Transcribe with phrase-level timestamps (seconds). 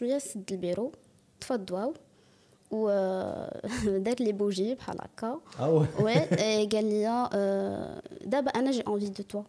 [0.00, 0.92] شويه سد البيرو
[1.40, 1.94] طفى الضواو
[2.70, 2.88] و
[3.86, 8.82] دار لي بوجي بحال هكا اه وي وي إي قال لي آه، دابا انا جي
[8.88, 9.42] انفي دو توا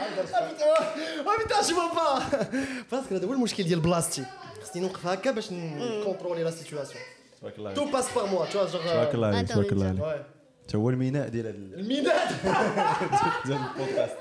[0.00, 1.80] اه بيتا شي با
[2.92, 4.24] باسكو هذا هو المشكل ديال بلاصتي
[4.62, 7.02] خصني نوقف هكا باش نكونترولي لا سيتوياسيون
[7.40, 7.92] تبارك الله تو عليك.
[7.92, 10.24] باس بار موا تو تبارك الله
[10.67, 11.45] تا هو الميناء ديال
[11.77, 12.31] الميناء.
[13.45, 14.15] ديال البودكاست.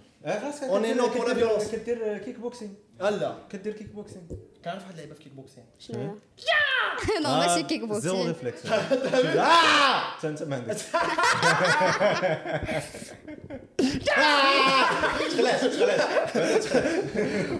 [0.70, 1.70] On est non pour la violence.
[1.72, 4.22] كدير كيك بوكسينغ لا كدير كيك بوكسينغ
[4.64, 6.12] كنعرف واحد اللعيبه في كيك بوكسين شنو هي؟
[7.24, 10.82] نو ماشي كيك آه، زيرو بوكسين ريفلكس حتى انت ما عندكش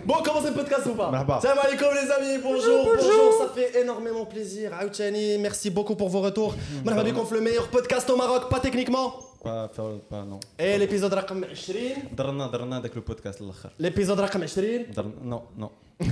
[0.07, 1.41] Bon, commencez le podcast ou pas Marhaba.
[1.41, 4.73] Salam alaikum les amis, bonjour, bonjour, ça fait énormément plaisir.
[4.81, 6.55] Aouchani, merci beaucoup pour vos retours.
[6.85, 9.09] Marhaba bikoum في le meilleur podcast au Maroc, pas techniquement.
[9.45, 14.41] با فا- با نو Et l'épisode رقم 20, درنا درنا داك البودكاست الاخر l'épisode رقم
[14.45, 14.93] 20.
[14.97, 15.71] درنا نو نو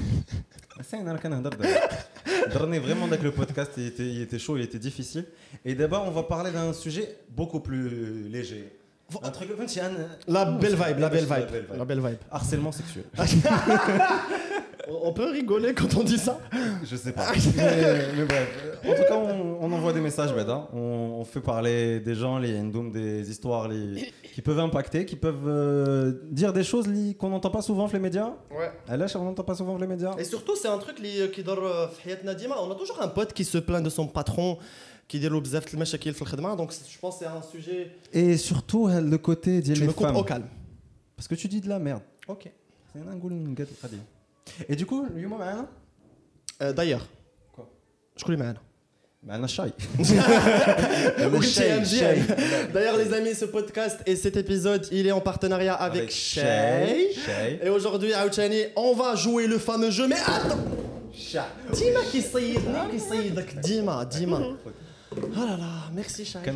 [0.83, 1.79] سين انا كنهضر دابا
[2.55, 5.25] درني فريمون داك لو بودكاست il était il était chaud il était difficile
[5.67, 7.07] et d'abord on va parler d'un sujet
[7.39, 8.65] beaucoup plus léger
[9.25, 9.91] un truc فهمتي un
[10.29, 11.79] La belle vibe, la belle La vibe, belle vibe.
[11.79, 12.23] la belle vibe.
[12.39, 13.05] harcèlement sexuel
[14.90, 16.40] On peut rigoler quand on dit ça
[16.84, 17.32] Je sais pas.
[17.58, 18.80] mais, bref.
[18.84, 20.68] En tout cas, on, envoie des messages, Beda.
[20.74, 26.14] On, fait parler des gens, les des histoires les, qui peuvent impacter, qui peuvent euh,
[26.32, 28.34] dire des choses qu'on n'entend pas souvent les médias.
[28.52, 28.72] Ouais.
[28.88, 30.16] Elle on n'entend pas souvent les médias.
[30.18, 31.88] Et surtout, c'est un truc euh, qui dort euh,
[32.24, 32.56] Nadima.
[32.62, 34.58] On a toujours un pote qui se plaint de son patron.
[35.08, 37.96] Qui déroule bzaf de machakil dans khidma, donc je pense que c'est un sujet.
[38.14, 39.82] Et surtout le côté des femmes.
[39.82, 40.46] Tu me coupes au calme.
[41.16, 42.04] Parce que tu dis de la merde.
[42.28, 42.52] Ok.
[42.94, 43.18] C'est un
[44.69, 45.67] Et du coup, اليوم معنا
[46.63, 47.07] Euh, D'ailleurs.
[47.57, 47.65] Quoi
[48.17, 48.59] شكون اللي معنا
[49.23, 49.73] معنا الشاي.
[49.99, 51.83] وقلتي الشاي- MJ.
[51.83, 52.23] الشاي.
[52.75, 57.13] D'ailleurs, les amis, ce podcast et cet épisode, il est en partenariat avec, Avec Shay.
[57.27, 57.59] Shay.
[57.63, 60.07] Et aujourd'hui, Aouchani, on va jouer le fameux jeu.
[60.09, 60.65] Mais attends
[61.73, 64.57] Dima qui صيدني qui صيدك ديما ديما
[65.36, 66.48] Ah là là, merci Chahid.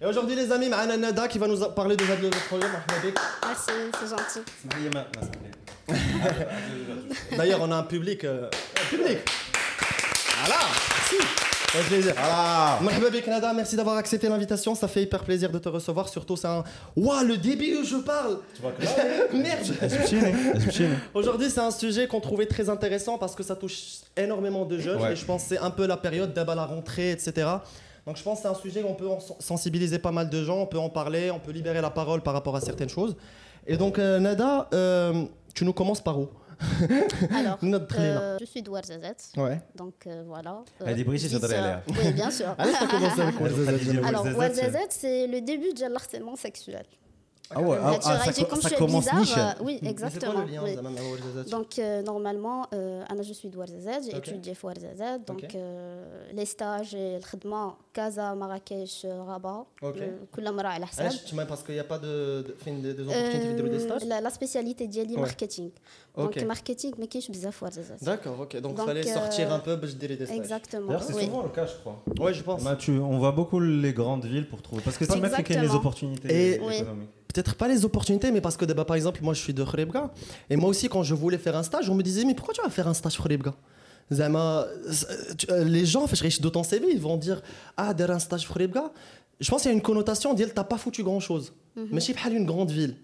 [0.00, 2.70] Et aujourd'hui les amis, Ma'ana Nada qui va nous parler déjà de notre problème.
[2.88, 4.40] Merci, ah, c'est gentil.
[7.36, 8.24] D'ailleurs on a un public.
[8.24, 9.18] Euh, un public
[10.40, 10.60] Voilà,
[11.10, 11.49] merci.
[13.06, 14.74] Avec Canada, merci d'avoir accepté l'invitation.
[14.74, 16.08] Ça fait hyper plaisir de te recevoir.
[16.08, 16.64] Surtout, c'est un.
[16.96, 18.38] Waouh, le débit où je parle
[19.32, 19.66] Merde
[21.14, 25.00] Aujourd'hui, c'est un sujet qu'on trouvait très intéressant parce que ça touche énormément de jeunes
[25.12, 27.46] et je pense c'est un peu la période d'abord la rentrée, etc.
[28.06, 29.08] Donc je pense que c'est un sujet qu'on peut
[29.38, 32.34] sensibiliser pas mal de gens, on peut en parler, on peut libérer la parole par
[32.34, 33.14] rapport à certaines choses.
[33.66, 36.28] Et donc, euh, Nada, euh, tu nous commences par où?
[37.34, 39.60] Alors, euh, je suis de Ouarzazate, Ouais.
[39.74, 40.62] donc euh, voilà.
[40.82, 40.94] Euh.
[41.88, 42.54] Oui, bien sûr.
[42.58, 44.04] Allez, ça commence avec Ouarzazate.
[44.04, 46.84] Alors, Ouarzazate, c'est le début de l'harcèlement sexuel.
[47.52, 49.34] Ah ouais, ah, ah, ça, comme ça commence bizarre, niche.
[49.36, 50.44] euh, oui, exactement.
[50.44, 50.76] lien oui.
[51.50, 54.28] Donc euh, normalement, euh, Anna, je suis de Ouarzazate, j'ai Ok.
[54.28, 55.54] étudié à Ouarzazate, donc Ok.
[55.56, 59.66] euh, les stages et le khidma, Casa, Marrakech, Rabat.
[59.80, 61.12] Tout le monde à l'hasab.
[61.48, 65.20] Parce qu'il n'y a pas de, de, des opportunités de, de, la, spécialité d'Yali ouais.
[65.20, 65.70] marketing.
[66.16, 66.44] Okay.
[66.44, 67.52] Marketing, mais qui est bizarre.
[68.02, 68.60] D'accord, ok.
[68.60, 70.36] Donc, il fallait sortir un peu pour dire des stages.
[70.36, 70.86] Exactement.
[70.86, 71.24] D'ailleurs, c'est oui.
[71.24, 72.02] souvent le cas, je crois.
[72.18, 72.62] Oui, je pense.
[72.62, 74.82] Bah, on voit beaucoup les grandes villes pour trouver.
[74.82, 76.60] Parce que c'est même qui les opportunités Et
[77.32, 80.10] peut-être pas les opportunités, mais parce que bah, par exemple, moi je suis de Khrebga,
[80.48, 82.62] et moi aussi quand je voulais faire un stage, on me disait mais pourquoi tu
[82.62, 83.54] vas faire un stage Khrebga
[84.12, 84.92] Zama, euh,
[85.38, 86.06] tu- euh, Les gens,
[86.50, 87.42] ton CV, ils vont dire
[87.76, 88.46] Ah, derrière un stage.
[89.40, 91.52] Je pense qu'il y a une connotation on dit T'as pas foutu grand chose.
[91.76, 92.96] Mais je suis une grande ville.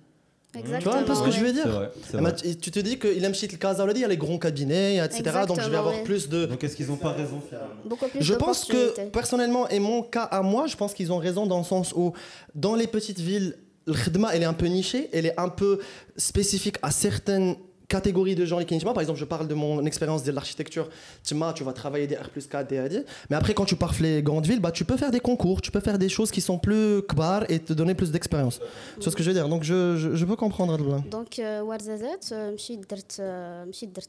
[0.55, 0.79] Exactement.
[0.81, 1.91] Tu vois un peu ce que je veux C'est dire vrai.
[2.11, 2.35] c'est bah, vrai.
[2.35, 5.03] tu tu te dis qu'il aime Chit Kaza, il y a les grands cabinets, etc.
[5.03, 6.03] Donc je vais Exactement, avoir oui.
[6.05, 6.47] plus de.
[6.47, 7.75] Donc est-ce qu'ils n'ont pas raison finalement?
[7.85, 11.19] Beaucoup plus Je pense que personnellement, et mon cas à moi, je pense qu'ils ont
[11.19, 12.13] raison dans le sens où
[12.55, 13.57] dans les petites villes,
[13.87, 15.79] le khidma, elle est un peu nichée, elle est un peu
[16.17, 17.57] spécifique à certaines
[17.89, 20.89] catégorie de gens qui par exemple je parle de mon expérience de l'architecture
[21.25, 24.23] tu vas travailler des R plus 4 des AD mais après quand tu pars les
[24.23, 26.59] grandes villes bah tu peux faire des concours tu peux faire des choses qui sont
[26.59, 28.61] plus kbar et te donner plus d'expérience
[29.01, 30.77] c'est ce que je veux dire donc je, je, peux comprendre
[31.11, 32.79] donc Warzazet je suis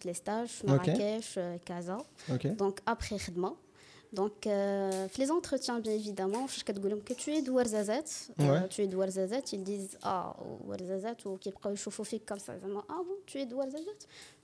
[0.06, 1.98] les stages Marrakech Casa
[2.58, 3.54] donc après Khidma
[4.07, 4.47] ستاج في أوكي.
[4.47, 4.47] مراكش آه، كازا Ok.
[4.47, 7.31] دونك ابخي خدمه دونك آه، في لي زونتروتيان بيان ايفيدامون فاش كتقول لهم كو تو
[7.33, 8.69] اي دو ورزازات Ouais.
[8.69, 10.37] تو اي دو ورزازات ils disent اه
[10.67, 14.05] ورزازات وكيبقاو يشوفوا فيك كم سا زعما اه بون تو اي دو ورزازات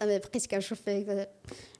[0.00, 1.06] mais بقيت كنشوف فيك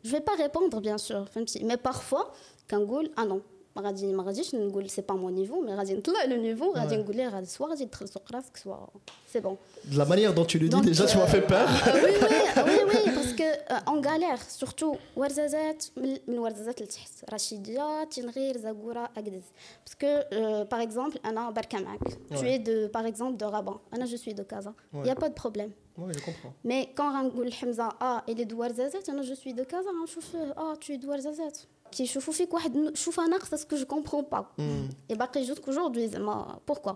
[0.04, 2.24] جو في با ريبوندر بيان سور فهمتي مي بارفوا
[2.70, 3.40] كنقول اه نو
[3.76, 6.96] ما غادي ما غاديش نقول سي با مون نيفو مي غادي نطلع لو نيفو غادي
[6.96, 8.86] نقول ليه غادي سوا غادي تدخل سوق راسك سوا
[9.32, 9.56] سي بون
[9.92, 11.68] De la manière dont tu le dis, Donc, déjà, tu m'as fait peur.
[11.94, 13.44] وي وي وي وي باسكو
[13.88, 19.42] اون غالير سورتو ورزازات من من ورزازات لتحت رشيديه تنغير زاكورا اكدز
[19.86, 20.22] باسكو
[20.70, 22.00] باغ اكزومبل انا بركه معاك
[22.32, 25.14] tu es de par exemple de Rabat انا je suis de Casa il y a
[25.14, 26.54] pas de problème Oui, je comprends.
[26.64, 30.74] Mais quand غنقول حمزه اه اللي دوار زازات انا جو سوي دو كازا غنشوف اه
[30.74, 31.58] tu es دوار زازات
[31.92, 34.46] كيشوفوا فيك واحد شوفه ناقصه سكو جو كومبرون با
[35.10, 36.92] اي باقي جوسك اجوردي زعما بوركوا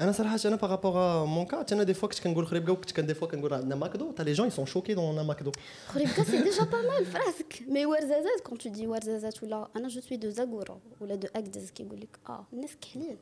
[0.00, 2.90] انا صراحه انا par rapport à mon cas انا دي فوا كنت كنقول خريبكا وكنت
[2.90, 5.52] كان دي فوا كنقول عندنا ماكدو تا لي جون يسون شوكي دون ماكدو
[5.86, 10.00] خريبكا سي ديجا با مال فراسك مي ورزازات كون تو دي ورزازات ولا انا جو
[10.00, 13.16] سوي دو زاكورا ولا دو اكدز كيقول لك اه الناس كحلين ما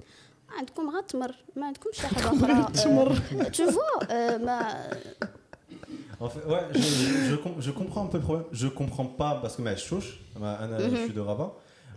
[0.58, 3.16] عندكم غير تمر ما عندكمش شي حاجه اخرى تمر.
[3.48, 4.88] تو فوا ما
[6.20, 8.46] En fait, ouais, je, je, com- je comprends un peu le problème.
[8.62, 11.50] Je comprends pas parce que mais je chouche, Anna, je suis de Rabat.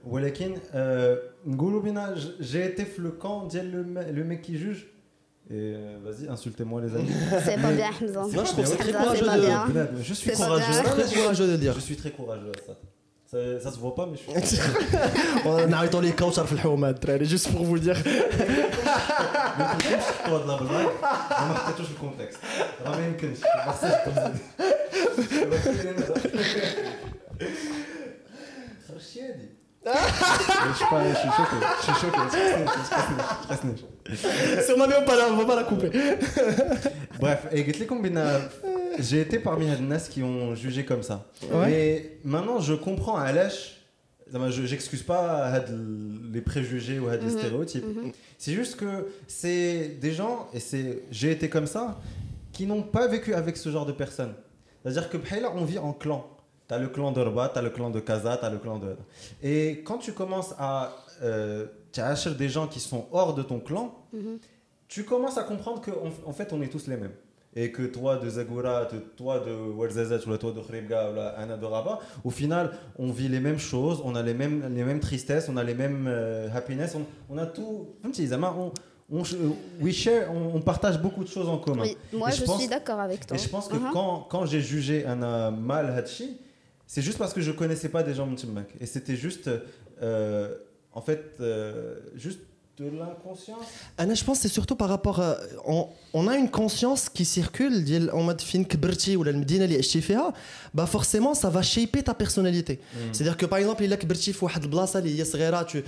[0.08, 1.16] ولكن euh,
[1.48, 4.88] نقولوا بينا ج- j'ai été في le camp ديال le, me- le mec qui juge.
[5.50, 7.40] Et euh, vas-y, insultez-moi les amis.
[7.46, 9.74] سي با بيان حمزه Non, je trouve ça très حمزة، سي courageux با de- بيان
[9.74, 10.72] Bnad, Je suis C'est pas courageux.
[10.72, 10.84] bien.
[10.84, 12.74] très courageux de dire Je suis très courageux à ça.
[13.32, 15.68] Ça, ça se voit pas, mais je suis.
[15.70, 17.98] نعيطوا لي كوثر في الحومه الدراري جوست بور فو دير
[19.60, 20.88] ما كنتش تحطوا هاد الابلاك
[21.42, 22.40] وما حطيتوش الكونتكست
[22.86, 23.94] راه ما يمكنش ما خصناش
[28.88, 29.92] خرجتي هادي Je
[30.80, 33.12] suis pas, je suis choqué, je suis choqué, je stresse,
[33.50, 34.66] je stresse.
[34.66, 35.90] Si on n'avait pas là, on va pas la couper.
[37.22, 38.50] Bref, et قلت لكم بان
[38.99, 41.27] j'ai été parmi les nas qui ont jugé comme ça.
[41.53, 43.79] Ah Mais maintenant, je comprends à Alesh.
[44.49, 45.63] J'excuse pas
[46.33, 47.31] les préjugés ou les mhm.
[47.31, 47.85] stéréotypes.
[47.85, 48.13] Mhm.
[48.39, 52.01] C'est juste que c'est des gens, et c'est j'ai été comme ça,
[52.53, 54.35] qui n'ont pas vécu avec ce genre de personnes.
[54.83, 56.27] C'est-à-dire que là, on vit en clan.
[56.67, 58.97] T'as le clan de Rabat, t'as le clan de Kaza, t'as le clan de.
[59.43, 60.97] Et quand tu commences à.
[61.23, 61.67] Euh,
[62.39, 64.39] des gens qui sont hors de ton clan, mhm.
[64.89, 67.13] tu commences à comprendre qu'en en fait, on est tous les mêmes.
[67.55, 71.35] Et que toi de Zagora, de- toi de Walzazat, ou toi de Khribga, ou là,
[71.37, 74.85] Anna de Rabat, au final on vit les mêmes choses, on a les mêmes, les
[74.85, 77.89] mêmes tristesses, on a les mêmes euh, happiness, on, on a tout.
[79.11, 79.23] On, on,
[79.83, 81.83] we share, on, on partage beaucoup de choses en commun.
[81.83, 83.37] Oui, moi Et je, je pense- suis d'accord avec toi.
[83.37, 83.91] Et je pense que Mhm.
[83.93, 86.39] quand, quand j'ai jugé Anna mal Hachi,
[86.87, 88.69] c'est juste parce que je connaissais pas des gens Mtimak.
[88.81, 89.51] Et c'était juste,
[90.03, 90.55] euh,
[90.95, 92.41] en fait, euh, juste
[92.79, 93.67] de l'inconscience
[93.99, 95.37] je pense que c'est surtout par rapport à.
[96.15, 99.79] On, a une conscience qui circule en mode fin kbrti ou la medina li
[100.73, 102.81] bah forcément ça va shaper ta personnalité.
[102.81, 102.99] Mm.
[103.13, 105.23] C'est-à-dire que par exemple, il a kbrti fi wahed blasa li
[105.69, 105.85] tu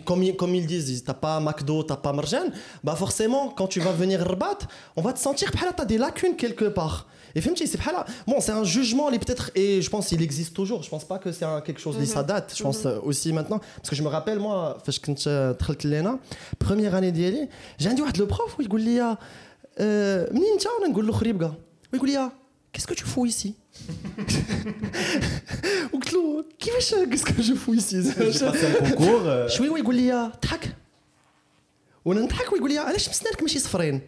[0.00, 2.50] comme, comme ils disent, t'as pas McDo, t'as pas Marjan,
[2.82, 4.58] bah forcément, quand tu vas venir Rabat,
[4.96, 7.06] on va te sentir bah, que t'as des lacunes quelque part.
[7.34, 8.04] Et Fimchi, c'est pas là.
[8.26, 10.82] Bon, c'est un jugement, il peut-être, et je pense qu'il existe toujours.
[10.82, 12.06] Je pense pas que c'est quelque chose qui mhm.
[12.06, 12.54] ça date.
[12.56, 12.92] Je pense mhm.
[12.92, 14.78] euh, aussi maintenant, parce que je me rappelle, moi,
[16.58, 17.48] première année d'IELI,
[17.78, 18.98] j'ai un le prof, il dit,
[19.80, 22.16] euh, il dit,
[22.72, 23.54] qu'est-ce que tu fous ici?
[25.92, 25.98] Ou
[26.58, 28.02] qu'est-ce que je fous ici?
[28.02, 29.22] J'ai passé un concours.
[29.26, 29.48] Euh.
[29.48, 30.74] Je suis, oui, il dit, tac.
[32.05, 34.01] نضحك ويقول لي علاش مسنانك ماشي صفرين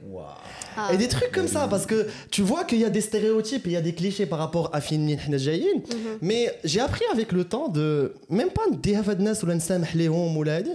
[0.77, 0.93] Ah.
[0.93, 2.00] et des trucs comme ça parce que
[2.36, 4.69] tu vois qu'il y a des stéréotypes et il y a des clichés par rapport
[4.75, 5.84] à فين منين حنا جايين
[6.22, 9.96] mais j'ai appris avec le temps de même pas نديها في هاد الناس ولا نسامح
[9.96, 10.72] ليهم ولا هادي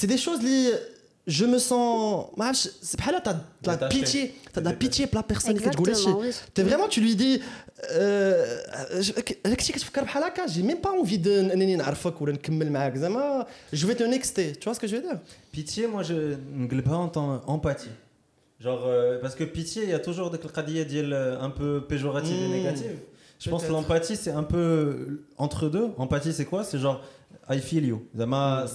[0.00, 0.72] c'est des choses اللي
[1.27, 2.27] je me sens.
[2.81, 4.35] C'est pas t'as de la pitié.
[4.53, 5.69] T'as de la pitié pour la personne qui
[6.53, 7.41] T'es vraiment, tu lui dis.
[7.93, 8.59] Euh,
[10.37, 10.45] hein?
[10.47, 11.49] J'ai même pas envie de.
[13.73, 14.53] Je vais te nexter.
[14.53, 15.19] Tu vois ce que je veux dire?
[15.51, 17.89] Pitié, moi, je ne pas en empathie.
[18.59, 20.37] Genre, euh, parce que pitié, il y a toujours des
[21.13, 22.51] euh, un peu péjoratives et hmm.
[22.51, 22.99] négatives.
[23.39, 25.89] Je pense que l'empathie, c'est un peu entre deux.
[25.97, 26.63] Empathie, c'est quoi?
[26.63, 27.03] C'est genre,
[27.49, 28.05] I feel you.
[28.15, 28.67] Zama,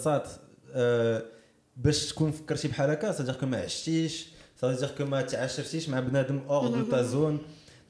[1.78, 4.26] باش تكون فكر شي بحال هكا c'est-à-dire que ما عشتيش
[4.62, 7.38] ça veut dire que ما تعاشرتيش مع بنادم hors de ta zone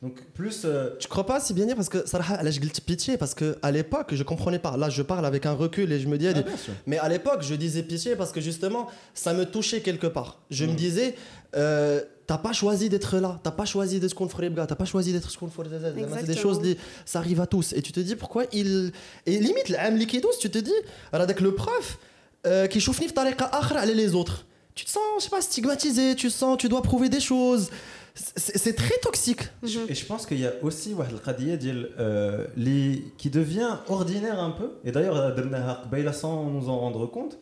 [0.06, 0.58] Donc plus.
[0.66, 2.18] euh, Tu crois pas si bien dire parce que ça
[2.48, 4.74] là je guilte pitié parce que à l'époque je comprenais pas.
[4.84, 6.74] Là je parle avec un recul et je me dis ah, bien sûr.
[6.90, 8.84] mais à l'époque je disais pitié parce que justement
[9.24, 10.32] ça me touchait quelque part.
[10.58, 10.84] Je me Mm.
[10.86, 11.10] disais
[11.56, 15.10] euh, t'as pas choisi d'être là, t'as pas choisi d'être contre Fribga, t'as pas choisi
[15.16, 15.92] d'être contre Forzazaz.
[15.94, 16.42] C'est des Exactement.
[16.46, 16.78] choses qui-
[17.12, 18.70] ça arrive à tous et tu te dis pourquoi il
[19.32, 20.80] et limite l'âme liquidos tu te dis
[21.26, 21.88] avec le prof
[22.46, 24.46] euh, qui chauffe tariqa akhra على les autres.
[24.76, 27.70] Tu te sens je sais pas stigmatisé, tu sens tu dois prouver des choses.
[28.16, 29.44] C'est c'est très toxique.
[29.64, 34.40] Et je pense qu'il y a aussi واحد القضية ديال euh, les qui devient ordinaire
[34.40, 37.38] un peu et d'ailleurs درناها قبيله sans nous en rendre compte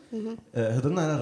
[0.55, 1.17] آه، هضرنا على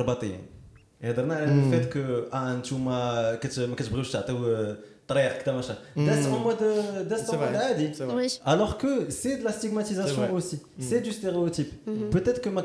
[8.45, 10.57] alors que c'est de la stigmatisation aussi.
[10.57, 10.83] Hmm.
[10.83, 11.73] C'est du stéréotype.
[11.87, 11.93] Hmm.
[11.93, 12.11] Hmm.
[12.11, 12.63] Peut-être que ma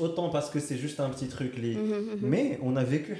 [0.00, 1.54] autant parce que c'est juste un petit truc
[2.22, 3.16] mais on a vécu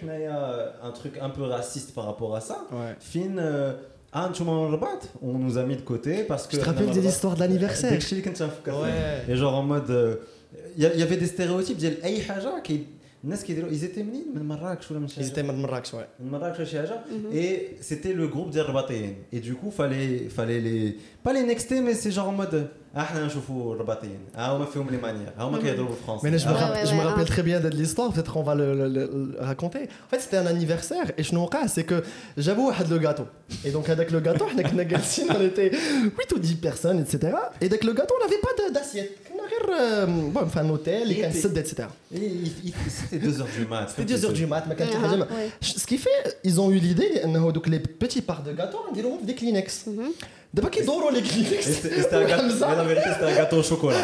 [0.83, 2.67] un truc un peu raciste par rapport à ça.
[3.01, 3.37] Fin
[4.13, 4.31] ah,
[5.21, 6.57] on nous a mis de côté parce que.
[6.57, 7.93] Tu te rappelles de l'histoire de l'anniversaire
[9.29, 9.91] Et genre en mode.
[9.91, 10.17] Euh,
[10.77, 11.77] il y avait des stéréotypes,
[12.63, 12.87] qui
[13.24, 15.94] الناس كيديروا ils étaient منين من مراكش ولا من شي Ils حاجة؟ étaient de Marrakech,
[15.94, 16.22] ouais.
[16.24, 17.34] من مراكش ولا شي حاجه Mhm.
[17.36, 21.82] et c'était le groupe ديال الرباطيين et du coup fallait fallait les pas les nexter
[21.82, 25.44] mais c'est genre en mode ah احنا نشوفوا الرباطيين ها هما فيهم لي مانيير ها
[25.44, 25.62] هما Mhm.
[25.62, 27.36] كيهضروا بالفرنسي Mais là, je me, Ouais, rapp- ouais, je me ouais, rappelle hein.
[27.36, 29.84] très bien de l'histoire, peut-être qu'on va le, le- le- le raconter.
[30.06, 32.04] En fait, c'était un anniversaire, et je nous c'est que
[32.38, 33.26] j'avoue, had le gâteau.
[33.66, 35.70] Et donc, avec le gâteau, on a gagné, on était
[36.20, 37.14] 8 ou 10 personnes, etc.
[37.62, 39.12] Et avec le gâteau, on n'avait pas de- d'assiette.
[39.36, 41.74] On avait euh, bon, enfin, un hôtel, Et et un t'es- site, etc.
[42.14, 44.98] Et il- il- c'était 2h du mat C'était 2 heures du mat, ma Ah, qualité
[44.98, 45.46] de oui.
[45.82, 48.94] Ce qui fait, ils ont eu l'idée, euh, donc les petits parts de gâteau, on
[48.98, 49.68] dirait des Kleenex.
[50.53, 52.45] D'abord, qui dort les cliniques C'était un gâteau.
[52.47, 53.99] Mais la vérité, c'était un gâteau au chocolat.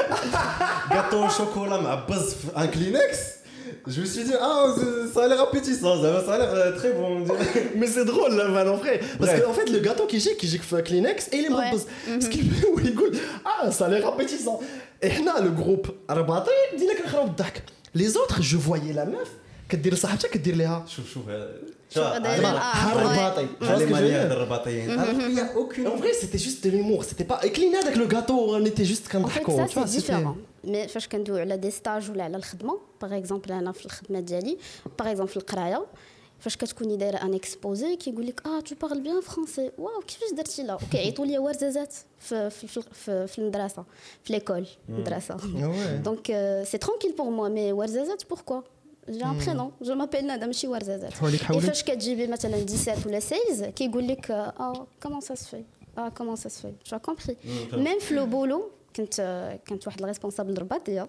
[0.90, 3.40] gâteau au chocolat, mais à base un Kleenex.
[3.86, 4.74] Je me suis dit, ah,
[5.12, 7.24] ça a l'air appétissant, ça a l'air euh, très bon.
[7.76, 9.00] mais c'est drôle, la vanne, en vrai.
[9.18, 11.86] Parce qu'en fait, le gâteau qui j'ai, qui j'ai fait Kleenex, et il me propose.
[12.20, 13.16] Ce qui fait, oui, good.
[13.44, 14.60] Ah, ça a l'air appétissant.
[15.02, 16.86] Et là, le groupe, Arbaté, dit
[17.94, 19.30] les autres, je voyais la meuf,
[19.68, 20.84] qu'elle dit, le sahabcha, qu'elle dit, les ha.
[23.97, 24.83] manières de dire rebattailler.
[24.91, 25.87] Alors qu'il n'y a aucune.
[25.87, 26.99] En vrai, c'était juste de l'humour.
[27.09, 29.75] C'était pas incliné avec le gâteau, on était juste comme En fait, d'accord, ça, tu
[29.79, 30.37] vois, c'est c'était- différent.
[30.63, 34.57] Mais فاش كندوي على دي ستاج ولا على الخدمه باغ اكزومبل انا في الخدمه ديالي
[34.99, 35.85] باغ اكزومبل في القرايه
[36.39, 40.63] فاش كتكوني دايره ان اكسبوزي كيقول لك اه تو بارل بيان فرونسي واو كيفاش درتي
[40.63, 43.83] لا وكيعيطوا لي ورزازات في في في, في, في المدرسه
[44.23, 46.03] في ليكول المدرسه Ah ouais.
[46.03, 46.25] دونك
[46.67, 48.61] سي ترونكيل بور موا مي ورزازات بوركوا
[49.09, 53.07] جي ان برينون جو مابيل ندى ماشي ورزازات حواليك اي حواليك فاش كتجيبي مثلا 17
[53.07, 55.63] ولا 16 كيقول لك اه كومون سا سفي
[55.97, 57.37] اه كومون سا سفي تو كومبري
[57.73, 59.15] ميم في لو بولو كنت
[59.65, 61.07] كانت واحد الريسبونسابل رباطيه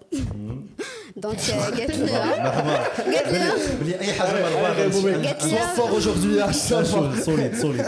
[1.17, 2.11] دونك قالت لي
[2.43, 2.77] مرحبا
[3.13, 6.93] قالت لي بلي اي حاجه Ouais, مرحبا Boubé, قالت sois لي fort aujourd'hui, hein, sois
[6.95, 7.23] fort.
[7.25, 7.85] سوليد سوليد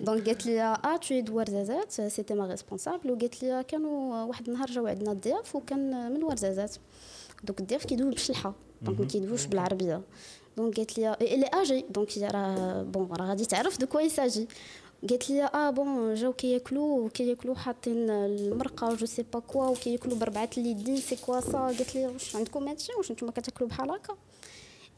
[0.00, 4.66] دونك قالت لي اه تو يد ورزازات سيتي ما ريسبونسابل وقالت لي كانوا واحد النهار
[4.70, 6.76] جاو عندنا الضياف وكان من ورزازات
[7.43, 10.01] دونك الضياف كيدوي بالشلحه دونك ما كيدويوش بالعربيه
[10.57, 14.47] دونك قالت لي الي أجي دونك هي راه بون راه غادي تعرف دو كوا يساجي
[15.09, 20.49] قالت لي آه بون جاو كياكلوا كياكلوا حاطين المرقه جو سي با كوا وكياكلوا بربعه
[20.57, 24.17] اليدين سي كوا سا قالت لي واش عندكم هادشي واش نتوما كتاكلوا بحال هكا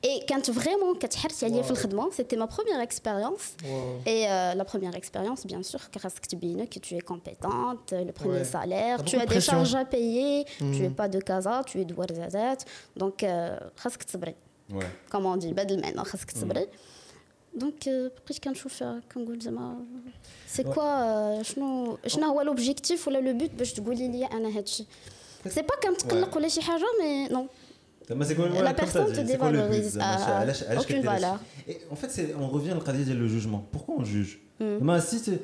[0.08, 2.12] Et quand vraiment, wow.
[2.12, 3.56] c'était ma première expérience.
[4.06, 9.16] Et euh, la première expérience, bien sûr, que tu es compétente, le premier salaire, tu
[9.18, 12.58] as des charges à payer, tu n'es pas de casa, tu es de Warzazat.
[12.96, 13.58] Donc, euh,
[14.72, 14.86] ouais.
[15.10, 16.00] comme on dit, Badelmen, mmh.
[16.00, 16.66] Hein,
[17.56, 18.10] donc, euh,
[20.46, 21.44] c'est quoi euh,
[22.44, 23.64] l'objectif ou le but bah,
[25.50, 27.48] C'est pas quand tu connais ou mais non
[28.11, 29.95] باش تقولي لي انا هادشي سي با كنتقلق ولا شي حاجه مي نو زعما سي
[29.95, 31.39] كون La personne te dévalorise à علاش علاش aucune كدير هادشي؟ valeur.
[31.71, 34.27] Et en fait, c'est- on revient للقضيه ديال لو جوجمون بوركو اون جوج
[34.61, 34.63] Mm.
[34.83, 35.37] ما سي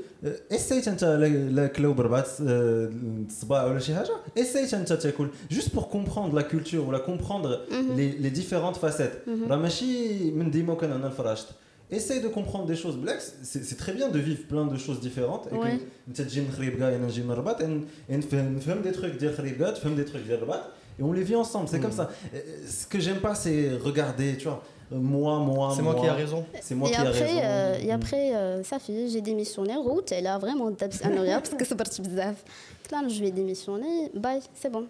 [0.53, 1.05] اسيت انت
[1.51, 6.81] لا كلو بربعه الصباع ولا شي حاجه اسيت انت تاكل جوست بور كومبروندر لا كولتور
[6.81, 9.11] ولا كومبروندر لي لي ديفيرونت فاسيت
[9.49, 11.47] راه ماشي من ديما كان انا فراشت
[11.93, 12.97] Essaye de comprendre des choses.
[13.05, 15.45] Black, c'est c'est très bien de vivre plein de choses différentes.
[15.53, 15.79] Et Ouais.
[16.09, 17.67] que tu تجي من خريبكا انا نجي من الرباط et
[18.11, 20.63] نفهم نفهم des trucs ديال خريبكا تفهم des trucs ديال الرباط
[21.01, 21.67] et on les vit ensemble.
[21.69, 22.07] C'est comme ça.
[22.35, 22.39] Euh,
[22.79, 24.61] Ce que j'aime pas, c'est regarder, tu vois,
[24.93, 26.41] euh, moi, moi, C'est moi qui ai raison.
[26.67, 27.41] C'est moi et qui ai après, raison.
[27.45, 27.99] euh, et Mm.
[28.01, 32.37] après euh, ça fait j'ai démissionné route elle a vraiment دابت انايا باسكو صبرت بزاف
[32.85, 34.89] قلت لها جو ديميسيوني باي سي بون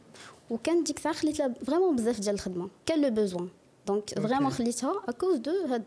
[0.51, 3.49] وكان ديك الساعه خليت لها فريمون بزاف ديال الخدمه كان لو بوزوان
[3.87, 5.83] دونك فريمون خليتها ا دو هاد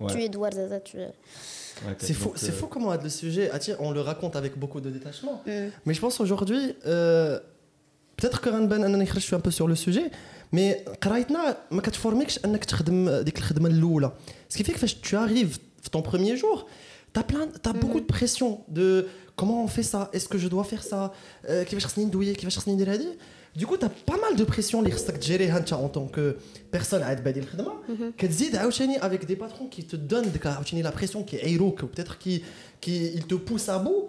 [0.00, 0.12] Ouais.
[0.12, 1.10] tu es دوارزازا tu es
[1.90, 4.34] Ok, C'est fou, donc, c'est euh, fou comment le sujet, ah, tiens, on le raconte
[4.42, 5.36] avec beaucoup de détachement.
[5.46, 5.50] Mm.
[5.86, 7.38] Mais je pense aujourd'hui, euh,
[8.16, 10.10] peut-être que غنبان انني خرجت شويه un peu sur le sujet,
[10.54, 14.12] mais قرايتنا ما كتفورميكش انك تخدم ديك الخدمه الاولى.
[14.52, 16.66] Ce qui fait que فاش tu arrives في ton premier jour,
[17.12, 20.64] t'as plein, t'as beaucoup de pression de comment on fait ça, est-ce que je dois
[20.64, 21.12] faire ça,
[21.48, 23.14] euh, qui va chercher douiller, qui va chercher dire
[23.60, 26.36] Du coup, t'as pas mal de pression les خصك gérer en tant que
[26.70, 27.74] personne à être badil khidma.
[28.18, 32.18] كتزيد عاوتاني avec des patrons qui te donnent عاوتاني la pression qui est ou peut-être
[32.18, 32.42] qui
[32.80, 34.08] qui il te pousse à bout.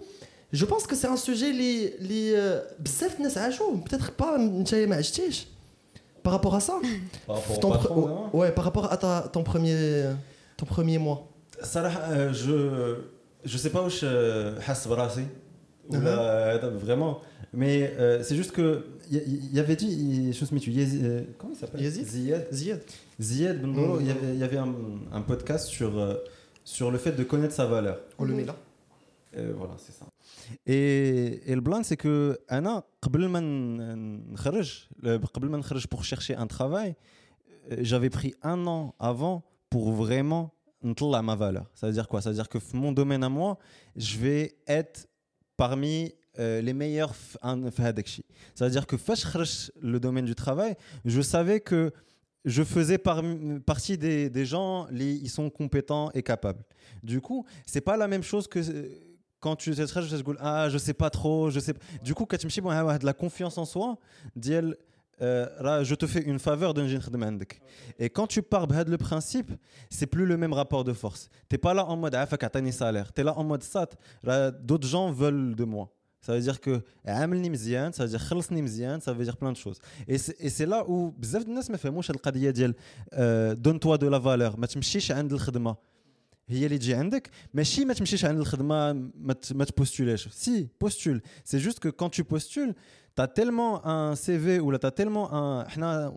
[0.55, 2.61] Je pense que c'est un sujet qui euh,
[3.77, 4.37] peut-être pas
[6.23, 6.79] par rapport à ça.
[7.27, 8.09] Par rapport ton patron, pre...
[8.09, 8.29] hein.
[8.33, 10.05] Ouais, par rapport à ta, ton premier
[10.57, 11.27] ton premier mois.
[11.61, 12.99] Ça euh, je
[13.43, 14.85] je sais pas où je hasse
[15.89, 16.63] ou là, uh-huh.
[16.63, 17.21] euh, vraiment
[17.53, 20.71] mais euh, c'est juste que il y, y, avait dit je me suis
[21.03, 21.81] euh, comment il s'appelle?
[21.87, 22.07] Zied
[22.51, 22.81] Zied
[23.19, 23.59] Zied
[23.99, 24.73] il y avait il y avait un,
[25.11, 25.91] un podcast sur
[26.63, 27.99] sur le fait de connaître sa valeur.
[28.17, 28.55] On le met là.
[29.55, 30.05] voilà, c'est ça.
[30.65, 32.85] Et, le plan, c'est que Anna,
[35.87, 36.95] pour chercher un travail,
[37.79, 40.53] j'avais pris un an avant pour vraiment
[41.15, 41.69] à ma valeur.
[41.73, 43.57] Ça veut dire quoi Ça veut dire que mon domaine à moi,
[43.95, 45.07] je vais être
[45.57, 47.15] parmi les meilleurs
[48.53, 48.97] Ça veut dire que
[49.81, 50.75] le domaine du travail,
[51.05, 51.91] je savais que
[52.45, 53.23] je faisais par,
[53.65, 56.63] partie des, gens, ils sont compétents et capables.
[57.03, 58.61] Du coup, c'est pas la même chose que
[59.40, 61.74] quand tu sais, je ah, je sais pas trop, je sais.
[62.02, 62.60] Du coup, quand tu me dis,
[63.00, 63.96] de la confiance en soi,
[64.36, 64.74] dire
[65.22, 66.86] euh, je te fais une faveur d'un
[67.98, 69.52] Et quand tu pars de le principe,
[69.90, 71.28] c'est plus le même rapport de force.
[71.48, 72.26] Tu n'es pas là en mode ah,
[72.72, 73.12] salaire.
[73.12, 73.88] Tu es là en mode sat.
[74.62, 75.90] D'autres gens veulent de moi.
[76.22, 78.20] Ça veut dire que ça veut dire
[79.00, 79.78] ça veut dire plein de choses.
[80.06, 82.74] Et c'est là où بزاف الناس ما فهموش القضيه ديال
[83.56, 85.76] donne-toi de la valeur ما تمشيش عند الخدمه
[86.50, 88.92] هي اللي تجي عندك ماشي ما تمشيش عند الخدمه
[89.54, 92.74] ما تبوستوليش سي postule c'est juste que quand tu postules
[93.16, 95.64] tu as tellement un CV ou là tu as tellement un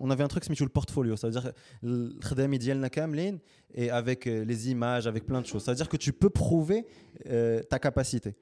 [0.04, 3.40] on avait un truc qui le portfolio ça veut dire الخدامي ديالنا كاملين
[3.74, 6.30] et avec euh, les images avec plein de choses ça veut dire que tu peux
[6.30, 6.86] prouver
[7.26, 8.36] euh, ta capacité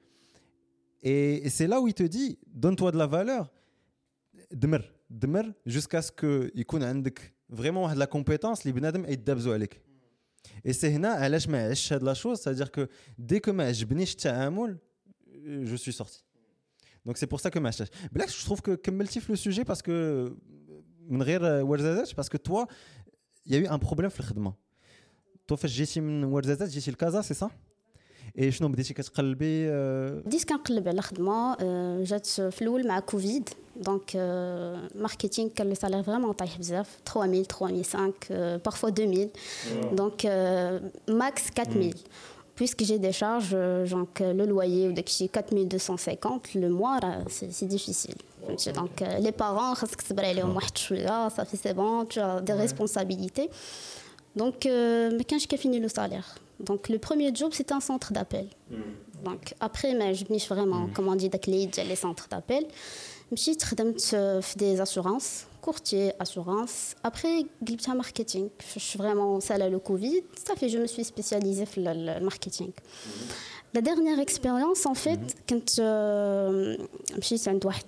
[1.02, 3.50] et, et c'est là où il te dit donne-toi de la valeur
[4.52, 9.85] دمر دمر jusqu'à ce que يكون عندك vraiment واحد la compétence اللي بنادم يدابزو عليك
[10.64, 13.50] et c'est هنا علاش ما عشتش هاد la chose ça veut dire que dès que
[13.50, 14.78] ما عجبنيش التعامل
[15.64, 16.24] je suis sorti
[17.06, 17.70] donc c'est pour ça que ma
[18.12, 20.32] Black, je trouve que كملتي le sujet parce que
[21.08, 21.66] من غير
[22.16, 22.66] parce que toi
[23.46, 24.54] il y a eu un problème في الخدمه
[25.52, 27.56] toi فاش جيتي من ورزازات جيتي لكازا سي صح
[28.38, 29.70] اي شنو بديتي كتقلبي
[30.20, 31.56] بديت كنقلب على خدمه
[32.02, 33.48] جات في الاول مع كوفيد
[33.81, 36.49] Donc, euh, marketing, le salaire vraiment taille
[37.05, 39.29] 3000, 3005, euh, parfois 2000.
[39.29, 39.95] Wow.
[39.95, 41.93] Donc, euh, max 4000.
[41.93, 41.97] Mmh.
[42.55, 46.99] Puisque j'ai des charges, euh, donc euh, le loyer ou de 4250 le mois,
[47.29, 48.15] c'est difficile.
[48.73, 53.49] Donc, les parents, ah, ça fait c'est bon, tu as des responsabilités.
[54.35, 56.35] Donc, quand j'ai fini le salaire.
[56.59, 58.47] Donc, le premier job, c'était un centre d'appel.
[58.71, 58.75] Mm.
[59.23, 60.91] Donc, après, mais je vraiment, mmh.
[60.93, 61.29] comment on dit,
[61.77, 62.65] les centres d'appel.
[63.31, 63.35] Je
[64.41, 66.95] fait des assurances courtier, assurance.
[67.03, 68.47] Après, j'ai marketing.
[68.73, 70.21] Je suis vraiment celle à le Covid.
[70.61, 72.71] Je me suis spécialisée dans le marketing.
[73.73, 76.77] La dernière expérience, en fait, quand je
[77.21, 77.37] suis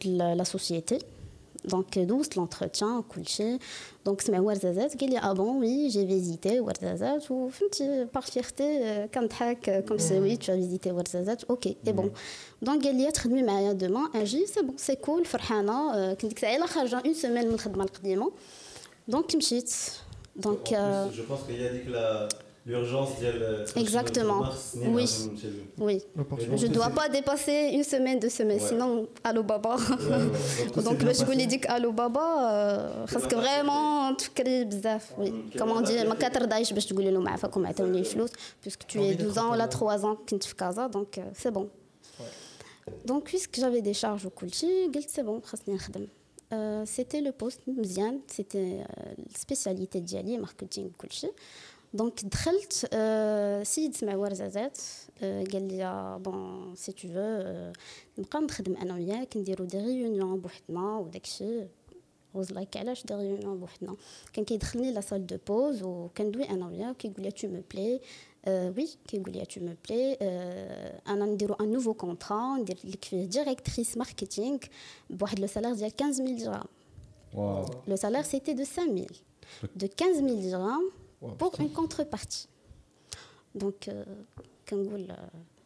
[0.04, 1.00] la société,
[1.65, 3.59] donc, 12 l'entretien, couché.
[4.05, 4.89] Donc, c'est Warzazat.
[5.01, 7.21] Il dit Ah bon, oui, j'ai visité Warzazat.
[7.31, 7.51] Ou
[8.13, 9.29] par fierté, quand
[9.87, 11.39] comme c'est oui, tu as visité Warzazat.
[11.49, 12.11] Ok, et bon.
[12.61, 14.11] Donc, il y a très bien demain.
[14.25, 16.15] J'ai c'est bon, c'est cool, Farhana.
[16.21, 18.33] Quand il a خرج une semaine من الخدمة القديمة.
[19.09, 19.71] Donc, مشيت.
[20.37, 21.67] Donc, je pense qu'il y
[22.66, 23.10] la L'urgence
[23.76, 24.44] Exactement.
[24.76, 25.06] Oui.
[25.78, 26.04] oui.
[26.56, 29.78] Je ne dois pas dépasser une semaine, deux semaines, sinon, allô baba.
[30.84, 35.14] Donc, je vous l'ai dit allô baba, parce que vraiment, tu crées bzaf.
[35.18, 35.34] Oui.
[35.58, 38.26] Comment dire, ma 4 daïs, je te le mafa comme une flous,
[38.62, 41.70] puisque tu es 12 ans, là, 3 ans, que tu casa, donc euh, c'est bon.
[43.06, 45.42] Donc, puisque j'avais des charges au kulchi, c'est bon,
[46.52, 47.62] euh, c'était le poste
[48.26, 51.28] c'était euh, spécialité d'Yali, marketing kulchi.
[51.97, 52.73] Donc, دخلت
[53.67, 54.79] سيد سمع ورزازات
[55.23, 57.73] قال لي بون سي تو فو
[58.19, 61.69] نبقى نخدم انا وياك نديرو دي ريونيون بوحدنا وداك الشيء
[62.37, 63.97] غوز لايك علاش دي ريونيون بوحدنا
[64.33, 68.01] كان كيدخلني لا سال دو بوز وكندوي انا وياه كيقول لي تو مو بلي
[68.49, 70.17] وي كيقول لي تو مو بلي
[71.09, 74.59] انا نديرو ان نوفو كونطرا ندير لك فيه ديريكتريس ماركتينغ
[75.11, 76.65] بواحد لو سالير ديال 15000 درهم
[77.89, 79.23] لو سالير سيتي دو 5000
[79.77, 80.98] دو 15000
[81.38, 82.48] pour une contrepartie.
[83.56, 84.04] Donc, euh,
[84.68, 85.08] Kangoul.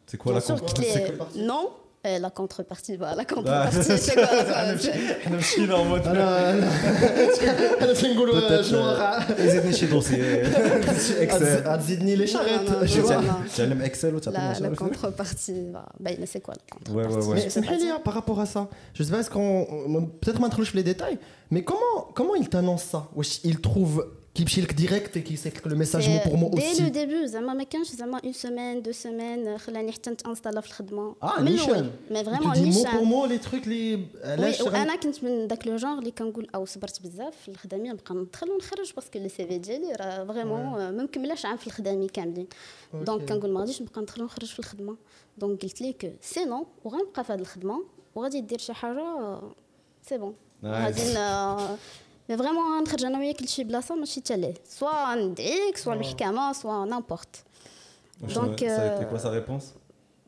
[0.06, 1.70] c'est quoi la contrepartie Non,
[2.04, 4.26] la contrepartie, bah, la contrepartie, c'est quoi
[14.60, 15.50] La contrepartie,
[16.26, 17.88] c'est quoi la contrepartie?
[18.04, 20.10] Par rapport à ça, je sais pas, est-ce qu'on.
[20.20, 21.18] Peut-être m'introduire les détails,
[21.50, 23.08] mais comment, comment ils ça?
[23.44, 26.37] Ils trouvent trouve qu'il pchilk direct et qu'il sait que le message mot C'est pour
[26.37, 26.81] mot Dès aussi.
[26.83, 31.15] le début, زعما ما كانش زعما une semaine, deux semaines خلاني حتى نتانستالا في الخدمة
[31.23, 31.69] Ah, من Nishan.
[31.69, 31.89] الأول.
[32.09, 32.91] mais Tu vraiment dis mot نيشان.
[32.91, 33.99] pour mot les trucs, les.
[34.39, 38.15] وي وانا كنت من داك لو جونغ اللي كنقول او صبرت بزاف في الخدامي نبقى
[38.15, 42.47] ندخل ونخرج باسكو لي سي في ديالي راه فريمون ما مكملاش عام في الخدامي كاملين
[42.93, 44.95] دونك كنقول ما غاديش نبقى ندخل ونخرج في الخدمه
[45.37, 47.83] دونك قلت ليه كو سي نو وغنبقى في هذه الخدمه
[48.15, 49.39] وغادي دير شي حاجه
[50.09, 50.33] سي بون
[50.65, 51.01] غادي
[52.28, 54.54] Mais vraiment, on je n'ai pas de place, je suis allée.
[54.64, 55.98] Soit un DIC, soit un ah.
[55.98, 57.44] médicament, soit n'importe.
[58.20, 59.74] Donc, ça a été euh, quoi sa réponse?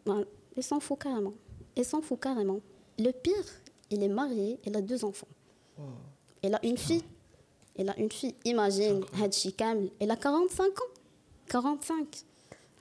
[0.05, 0.25] Ben,
[0.57, 1.33] il s'en fout carrément.
[1.75, 2.61] Il s'en fout carrément.
[2.99, 3.35] Le pire,
[3.91, 5.29] il est marié, il a deux enfants.
[5.79, 5.83] Oh.
[6.43, 7.05] Il a une fille.
[7.77, 9.91] Il a une fille, imagine, Hadji Kamel.
[10.01, 10.85] Il a 45 ans.
[11.49, 12.25] 45.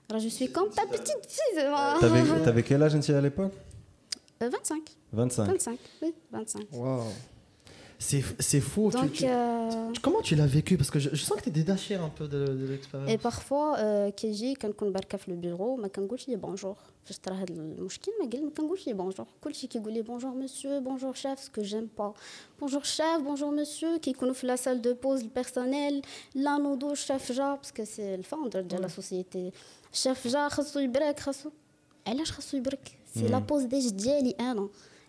[0.10, 2.44] Alors je suis comme ta petite fille.
[2.44, 3.54] T'avais quel âge à l'époque?
[4.40, 4.82] 25.
[5.12, 5.48] 25.
[5.48, 6.68] 25, oui, 25.
[6.74, 7.04] Wow.
[8.00, 8.90] C'est faux.
[8.92, 10.78] Donc, euh, comment tu l'as vécu?
[10.78, 13.10] Parce que je, sens que tu es détaché un peu de, l'expérience.
[13.10, 16.76] Et parfois, euh, quand je barka le bureau, je dis bonjour.
[17.06, 17.34] Je suis très
[17.80, 19.26] mouchkine, je dis bonjour.
[19.42, 22.14] Tout le bonjour monsieur, bonjour chef, ce que j'aime pas.
[22.60, 26.02] Bonjour chef, bonjour monsieur, qui connaît la salle de pause, le personnel,
[26.36, 29.52] l'un ou deux chefs, parce que c'est le founder de la société.
[29.92, 32.98] Chef, j'ai besoin de break, j'ai besoin break.
[33.14, 33.46] C'est la mm.
[33.46, 34.70] pause déj d'hier, un hein, an.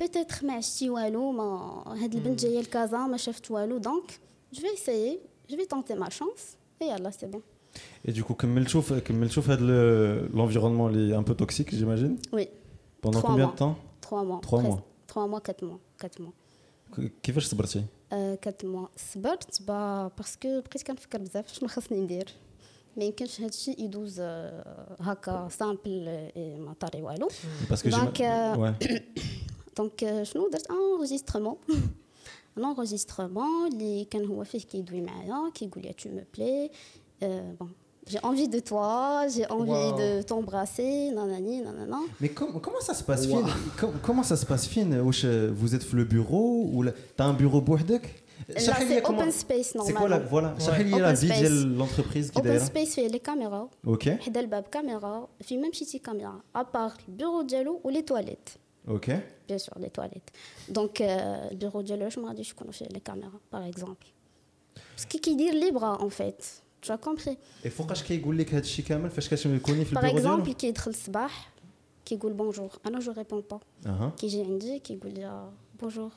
[0.00, 1.44] بيتيتر ما عشتي والو ما
[2.02, 4.20] هاد البنت جايه لكازا ما شافت والو دونك
[4.52, 5.18] جو في اسيي
[5.50, 7.42] جو في تونتي ما شانس اي يلا سي بون
[8.08, 11.70] Et du coup, كملتوا في كملتوا في هذا ال- l'environnement اللي est un peu toxique,
[11.70, 12.48] j'imagine وي
[13.06, 13.52] Pendant Trois combien mois.
[13.52, 14.80] de temps 3 mois Trois mois.
[15.08, 16.32] 3 mois 4 mois 4 mois
[16.96, 22.28] ك- كيفاش صبرتي 4 موا صبرت با باسكو بقيت كنفكر بزاف شنو خاصني ندير
[22.96, 27.28] ما يمكنش هذا الشيء يدوز آه، هكا سامبل آه، ما طاري والو
[27.70, 27.82] Parce
[29.72, 30.02] que Donc, j'ima- euh, ouais.
[30.02, 31.56] دونك آه، شنو درت انغيسترمون
[32.58, 36.70] ان انغيسترمون اللي كان هو فيه كيدوي معايا كيقول لي تو مو بلي
[37.60, 37.72] بون
[38.10, 38.96] j'ai envie de toi,
[39.34, 39.98] j'ai envie Wow.
[40.02, 42.00] de t'embrasser, nanani, nanana.
[42.22, 43.36] Mais com- comment ça se passe, Wow.
[43.44, 46.94] Fine Com- Comment ça se passe, Fine Wesh, euh, Vous êtes le bureau ou la-
[47.16, 48.02] t'as un bureau بوحدك
[48.48, 50.30] Là, شرحي لي c'est comment- open space C'est quoi la normalement.
[50.58, 51.38] voilà شرحي لي Open la vie space.
[51.38, 55.72] ديال l'entreprise qui Open دايره space فيه لي كاميرا OK حدا الباب كاميرا في ميم
[55.72, 58.48] شي كاميرا ابار البيرو ديالو ولي تواليت
[59.47, 60.31] Bien sûr, les toilettes.
[60.69, 64.07] Donc, euh, bureau de logement, je connais les caméras, par exemple.
[64.95, 66.63] Parce qu'il dit libre, en fait.
[66.81, 67.37] Tu as compris.
[67.63, 68.61] Et pourquoi qu'il que
[69.93, 70.93] Par exemple, qui le
[72.03, 72.79] qui dit bonjour.
[72.83, 73.59] Ah non, je ne réponds pas.
[74.17, 75.45] Qui j'ai dit, qui dit euh,
[75.79, 76.11] bonjour,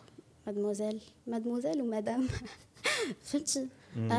[0.44, 0.98] mademoiselle.
[1.26, 2.26] Mademoiselle ou madame?
[3.20, 3.68] Fenty.
[4.10, 4.18] Ah,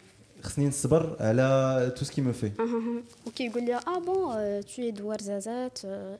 [0.42, 2.50] خصني نصبر على تو سكي مو في
[3.26, 6.18] وكيقول لي اه بون تو دوار زازات آه،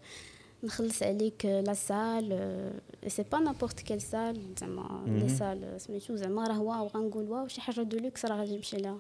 [0.65, 2.73] نخلص عليك آه، لا سال
[3.09, 5.29] سي با نابورت كيل سال زعما لي مهم.
[5.29, 8.99] سال سميتو زعما راه واو غنقول واو شي حاجه دو لوكس راه غادي نمشي لها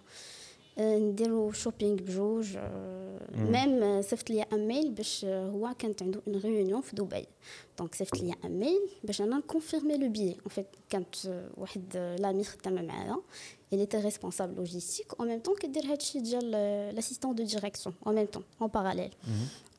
[0.79, 3.53] آه، نديرو شوبينغ بجوج مم.
[3.53, 7.27] ميم آه، صيفط لي ان ميل باش آه، هو كانت عنده اون ريونيون في دبي
[7.79, 11.83] دونك صيفط لي ان ميل باش انا نكونفيرمي لو بيي اون فيت كانت آه، واحد
[11.97, 13.17] آه، لامي خدامه معايا
[13.75, 18.29] il était responsable logistique en même temps كدير هادشي ديال l'assistant de direction en même
[18.37, 19.12] temps en parallèle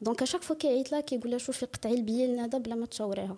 [0.02, 3.38] دونك à chaque fois كيعيط لها كيقول لها شوفي قطعي البيي لندى بلا ما تشاوريها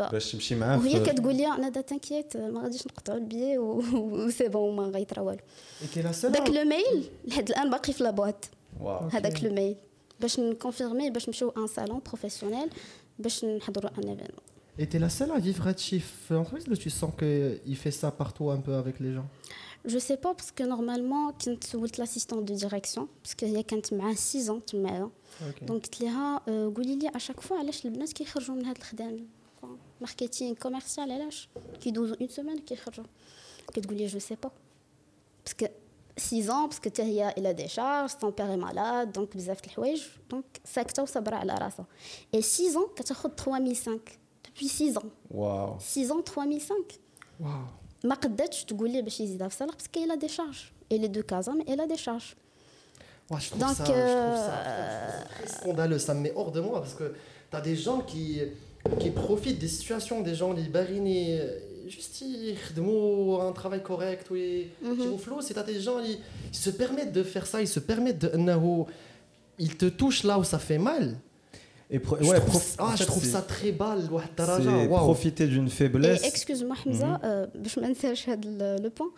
[0.00, 4.76] باش تمشي معاه وهي في- كتقول لي ندى تنكيت ما غاديش نقطعوا البيي وسي بون
[4.76, 5.38] ما غيطرا والو
[5.82, 6.32] Et qui est la seule.
[6.32, 8.44] داك لو ميل لحد الان باقي في لابواط
[8.80, 9.76] واو هذاك لو ميل
[10.20, 12.70] باش نكونفيرمي باش نمشيو ان صالون بروفيسيونيل
[13.18, 14.40] باش نحضروا ان ايفينمون
[14.78, 17.94] Et tu es la seule à vivre à chief entreprise ou tu sens qu'il fait
[18.02, 19.28] ça partout un peu avec les gens
[19.94, 23.94] Je sais pas parce que normalement كنت سولت l'assistante de direction parce que هي كانت
[23.94, 25.10] معاه 6 ans تمايا
[25.62, 29.26] دونك قلت لها قولي لي اشاك فوا علاش البنات كيخرجوا من هاد الخدام
[30.00, 31.48] ماركتينغ كوميرسيال علاش
[31.80, 33.04] كيدوزو اون سيمين كيخرجوا
[33.74, 34.50] كتقول لي جو سي با
[35.44, 35.66] باسكو
[36.18, 39.60] 6 ans parce que هي il a des charges son père est malade donc بزاف
[39.60, 41.86] د الحوايج دونك ساكته وصبره على راسها
[42.36, 44.19] et 6 ans كتاخذ 3005
[44.50, 46.72] depuis 6 ans واو 6 ans 3005
[47.40, 47.50] واو
[48.04, 51.14] ما قداتش تقول لي باش يزيدها في الصالح باسكو il a des charges elle est
[51.18, 52.34] de casa mais elle a des charges
[53.30, 56.52] Ouais, je trouve Donc, ça, je trouve ça euh, très scandaleux, ça me met hors
[56.56, 57.06] de moi parce que
[57.50, 58.26] tu as des gens qui,
[59.00, 61.26] qui profitent des situations, des gens libérinés,
[61.94, 64.68] juste ils font un travail correct, oui,
[65.00, 66.18] qui ont flou, c'est t'as des gens, ils,
[66.54, 68.28] ils se permettent de faire ça, ils se permettent de.
[68.38, 68.86] إنه-
[69.66, 71.04] Ils te touchent là où ça fait mal.
[71.90, 73.94] Et pro- Je ouais, trouve, prof- ah, en je fait, trouve c'est- ça très bas,
[74.10, 74.70] لواحد الدرجة.
[74.70, 75.14] C'est Waouh.
[75.14, 76.24] profiter d'une اي faiblesse.
[76.24, 79.10] اكسكوز مو حمزه آه، باش ما نساش هذا لو بوان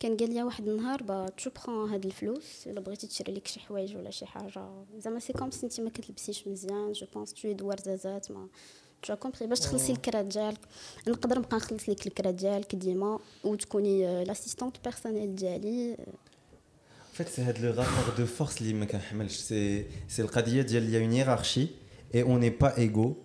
[0.00, 3.60] كان قال لي واحد النهار با تو برون هاد الفلوس الا بغيتي تشري لك شي
[3.60, 4.64] حوايج ولا شي حاجه
[5.04, 8.46] زعما سي كوم سي انت ما كتلبسيش مزيان جو بونس تو دوار زازات ما
[9.02, 10.60] تو كومبري باش تخلصي الكرا ديالك
[11.08, 15.96] نقدر نبقى نخلص لك الكرا ديالك ديما وتكوني لاسيستونت بيرسونيل ديالي
[17.12, 19.40] En fait, c'est le rapport de force اللي ما كنحملش.
[19.40, 19.84] C'est
[20.16, 21.66] c'est القضية ديال il y a une hiérarchie
[22.13, 23.17] et on n'est pas égaux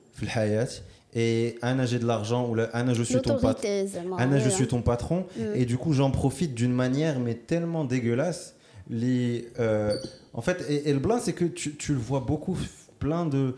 [1.15, 3.69] et Anna j'ai de l'argent ou Anna je suis ton patron
[4.39, 5.27] je suis ton patron.
[5.55, 8.55] Et du coup j'en profite d'une manière mais tellement dégueulasse.
[8.89, 9.97] Les euh,
[10.33, 12.57] en fait et, et le blanc c'est que tu, tu, le vois beaucoup
[13.01, 13.57] plein de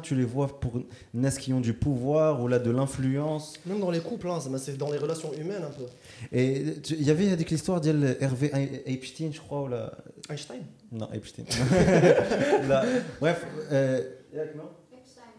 [0.00, 0.80] tu les vois pour
[1.14, 3.54] les qui ont du pouvoir ou là de l'influence.
[3.66, 5.84] Même dans les couples, hein, c'est dans les relations humaines un peu.
[6.32, 8.50] Et il y avait avec l'histoire d'Hervé
[8.86, 9.62] Epstein, je crois.
[9.62, 9.92] Ou la...
[10.28, 10.62] Einstein?
[10.90, 11.44] Non, Epstein.
[13.20, 14.02] bref, euh,
[14.32, 14.62] Epstein.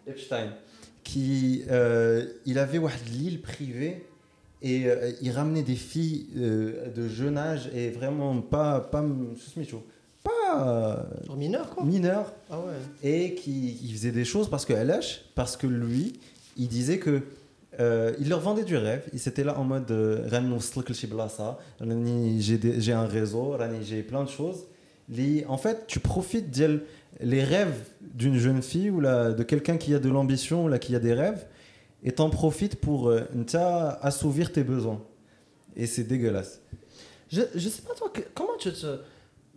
[0.08, 0.54] Epstein.
[1.04, 2.80] Qui, euh, il avait
[3.12, 4.06] l'île privée
[4.62, 9.04] et euh, il ramenait des filles de jeune âge et vraiment pas, pas,
[10.62, 10.96] euh,
[11.36, 11.84] mineur, quoi.
[11.84, 12.34] Mineur.
[12.50, 12.74] Ah ouais.
[13.04, 16.14] Et qui, qui faisait des choses parce que LH, parce que lui,
[16.58, 17.22] il disait que.
[17.80, 19.04] Euh, il leur vendait du rêve.
[19.14, 20.28] Ils étaient là en mode euh,
[22.40, 24.68] j'ai un réseau, j'ai plein de choses.
[25.48, 30.10] En fait, tu profites des rêves d'une jeune fille ou de quelqu'un qui a de
[30.10, 31.48] l'ambition ou là, qui a des rêves
[32.04, 33.12] et t'en profites pour
[34.04, 35.02] assouvir tes besoins.
[35.76, 36.62] Et c'est dégueulasse.
[37.32, 39.00] Je, je sais pas, toi, comment tu te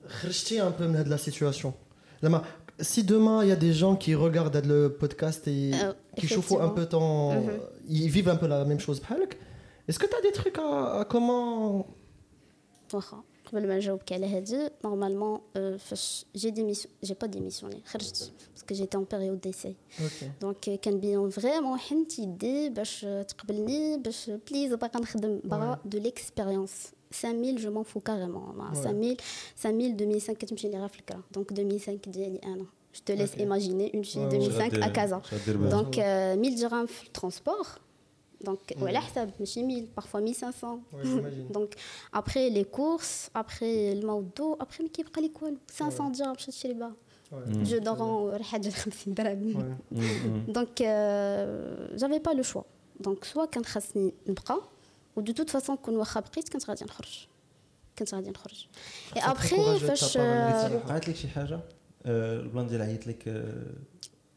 [0.08, 1.74] خرجتي un peu de la situation
[2.24, 2.44] Lama,
[2.92, 6.60] Si demain il y a des gens qui regardent le podcast et Euh, qui chauffent
[6.68, 7.60] un peu ton, Mhm.
[8.00, 9.38] ils vivent un peu la même chose بحالك,
[9.88, 11.86] est-ce que tu as des trucs à, à comment
[12.94, 15.40] واخا قبل ما نجاوبك على هادي نورمالمون
[15.80, 20.26] فاش جي ديميسيون جي با ديميسيوني خرجت باسكو جيتي اون بيريود ديسي Ok.
[20.42, 26.72] دونك كان بيان فريمون حنت يدي باش تقبلني باش بليز باغا نخدم باغا دو ليكسبيريونس
[27.14, 29.18] 5000 جو مون فو كاريمون 5000
[29.64, 33.40] 5000 2005 كتمشي لي غير في الكرا دونك 2005 ديالي انا جو te laisse Ok.
[33.42, 34.50] imaginer une fille Ouais, ouais.
[34.50, 37.68] 2005 à Casa Donc, donc euh, 1000 dirhams في الترونسبور
[38.42, 41.52] دونك وعلى حساب ماشي 1000 parfois 1500 Ouais, j'imagine.
[41.58, 41.70] donc
[42.14, 46.74] après les courses après الماء والضو après ما كيبقى لك والو 500 درهم باش تشري
[46.74, 46.94] بها
[47.32, 47.58] Ouais.
[47.58, 49.96] جو دورون حاجه 50 درهم Ouais.
[49.96, 50.52] mm, mm.
[50.52, 50.82] دونك
[51.96, 52.62] جافي با لو شوا
[53.00, 54.62] دونك سوا كان خاصني نبقى
[55.16, 57.28] ودو توت فاسون كون واخا بقيت كنت غادي نخرج
[58.00, 58.68] كنت غادي نخرج
[59.16, 60.86] اي très courageux ابخي de ta فاش part, Alexia.
[60.86, 61.60] وقعت لك شي حاجة؟
[62.06, 63.66] آه، البلان ديال عيط لك آه،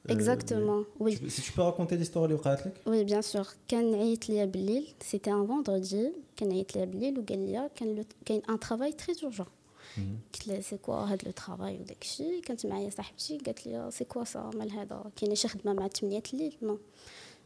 [0.09, 3.47] آه، اكزاكتومون وي Tu- Si tu peux raconter l'histoire اللي وقعت لك وي بيان سور
[3.69, 8.05] كان عيط ليا بالليل سيتي ان فوندردي كان عيط ليا بالليل وقال لي كان لو
[8.27, 9.47] كاين ان ترافاي تري اورجون
[10.35, 10.49] قلت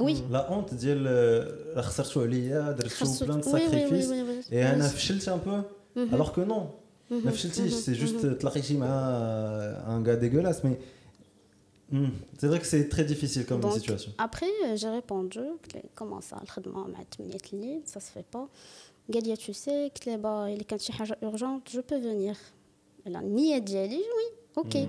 [0.00, 0.16] Oui.
[0.32, 4.22] La honte ديال آه، راه خسرتو عليا درتو بلان دو وي وي وي ساكريفيس وي
[4.22, 5.62] وي Et انا فشلت ان بو
[6.16, 6.62] alors que non
[7.10, 8.88] ما فشلتيش سي جوست تلاقيتي مع
[9.86, 10.76] un gars dégueulasse mais
[11.92, 15.74] Hmm, c'est vrai que c'est très difficile comme Donc, situation Après, euh, j'ai répondu, قلت
[15.74, 18.48] لي comment ça, الخدمة مع 8 الليل, ça se fait pas.
[19.12, 22.36] قال لي tu sais, قلت لي bah, إلا كانت شي حاجة urgente, je peux venir.
[23.06, 24.88] لا النية ديالي وي اوكي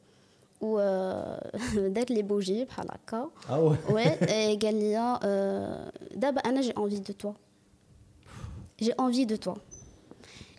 [0.62, 0.78] الضواو و
[1.88, 3.90] دار لي بوجي بحال هكا Ah ouais.
[3.92, 4.04] وي
[4.56, 7.32] قال لي آه، دابا انا جي انفي دو توا
[8.80, 9.54] جي انفي دو توا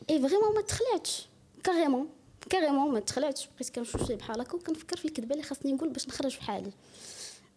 [0.10, 1.28] اي فريمون ما تخلعتش
[1.64, 2.08] كاريمون
[2.50, 6.08] كاريمون ما تخلعتش بقيت كنشوف فيه بحال هكا وكنفكر في الكذبه اللي خاصني نقول باش
[6.08, 6.72] نخرج في حالي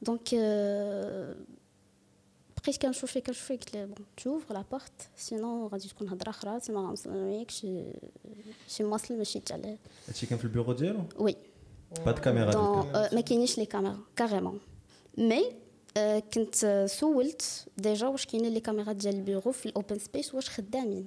[0.03, 1.35] دونك آه،
[2.63, 6.31] بقيت كنشوف فيه كنشوف فيه قلت له بون تشوف لا بورت سينون غادي تكون هضره
[6.31, 7.85] اخرى تما غنوصل وياك شي
[8.69, 9.77] شي مواصل ماشي تاع
[10.09, 11.37] هادشي كان في البيرو ديالو وي
[12.07, 12.95] با د كاميرا دون ديك.
[12.95, 14.61] آه، ما كاينينش لي كاميرا كاريمون
[15.19, 15.53] مي
[15.97, 20.51] آه، كنت آه، سولت ديجا واش كاينين لي كاميرات ديال البيرو في الاوبن سبيس واش
[20.51, 21.07] خدامين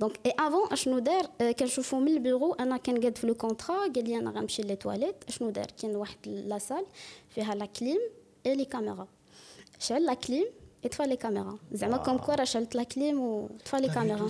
[0.00, 4.04] دونك اي افون اشنو دار آه، كنشوفو من البيرو انا كنقاد في لو كونطرا قال
[4.04, 6.84] لي انا غنمشي لي تواليت اشنو دار كاين واحد لا سال
[7.28, 8.00] فيها لا كليم
[8.46, 9.08] اي لي كاميرا
[9.78, 10.46] شعل لا كليم
[10.84, 14.28] يطفى لي كاميرا زعما كوم كوا راه شعلت لا كليم وطفى لي كاميرا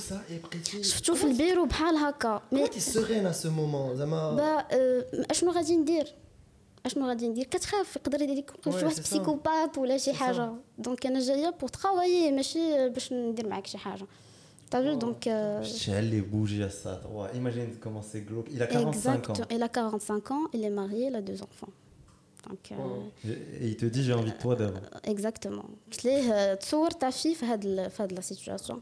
[0.81, 5.05] شفتو في البيرو بحال هكا مي مي تي سيرين ا سو مومون زعما با آه،
[5.31, 6.15] اشنو غادي ندير
[6.87, 9.01] اشنو غادي ندير كتخاف يقدر يدير لك Ouais, شي واحد c'est ça.
[9.03, 13.79] بسيكوبات ولا شي C'est حاجه دونك انا جايه بور ترافايي ماشي باش ندير معاك شي
[13.79, 14.07] حاجه
[14.71, 16.89] تعرف دونك آه، شعل لي بوجي à ça.
[16.89, 18.49] Ouais, imagine comment c'est glauque.
[18.51, 19.33] Il a 45 ans.
[19.33, 21.73] exact il a 45 ans il est marié il a deux enfants
[22.49, 24.83] donc euh, Et il te dit j'ai envie de toi d'abord.
[25.15, 28.81] exactement قلت ليه آه، تصور تا في في هاد ال- في هاد لا سيتوياسيون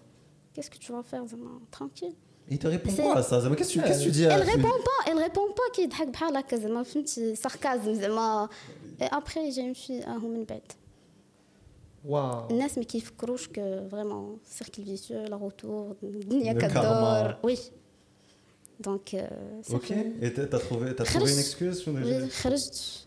[0.58, 2.14] qu'est-ce que tu vas faire زعما tranquille
[2.50, 4.26] Il te répond C'est- quoi à ça Zama, Qu'est-ce que tu- qu'est-ce que tu dis
[4.26, 8.48] à elle répond pas elle répond pas كيضحك بحال هكا زعما فهمتي ساركازم زعما
[9.00, 10.62] ابخي جاي نمشي هو من بعد
[12.04, 17.44] واو الناس ما كيفكروش ك فريمون سيركل فيسيو لا روتور الدنيا Le كدور karma.
[17.44, 17.58] وي
[18.80, 19.30] دونك
[19.70, 19.90] Ok.
[20.22, 23.06] Et t'as t'as trouvé, t'as trouvé une excuse شنو وي اللي- خرجت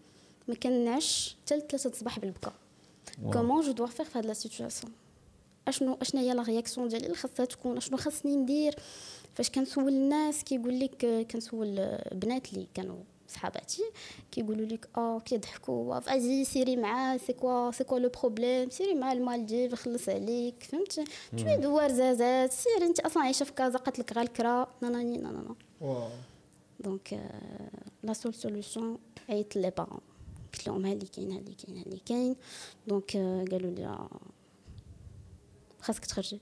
[0.47, 2.53] ما كنعش حتى لثلاثة الصباح بالبكا.
[3.33, 4.93] كومون جو دوا فيغ في هاد لا سيتوياسيون
[5.67, 8.75] اشنو اشنا هي لا رياكسيون ديالي؟ اللي خاصها تكون أشنو خاصني ندير؟
[9.33, 13.83] فاش كنسول الناس كيقول لك كنسول بنات اللي كانوا صحاباتي
[14.31, 15.99] كيقولوا لك آه كيضحكوا.
[15.99, 21.03] فازي سيري معاه سي كوا سي كوا لو بروبليم سيري مع المالديف يخلص عليك فهمتي
[21.37, 24.67] شوية دوار زازات سيري أنت أصلا عايشة في كازا قالت لك غير الكرا.
[24.81, 26.09] ناناني نانانا واو.
[26.79, 27.29] دونك
[28.03, 28.97] لا سول سوليوشن
[29.29, 29.99] عيطت لي بارون
[30.52, 32.36] قلت لهم ها اللي كاين ها اللي كاين ها اللي كاين
[32.88, 33.16] دونك
[33.50, 34.10] قالوا لي آه،
[35.80, 36.40] خاصك تخرجي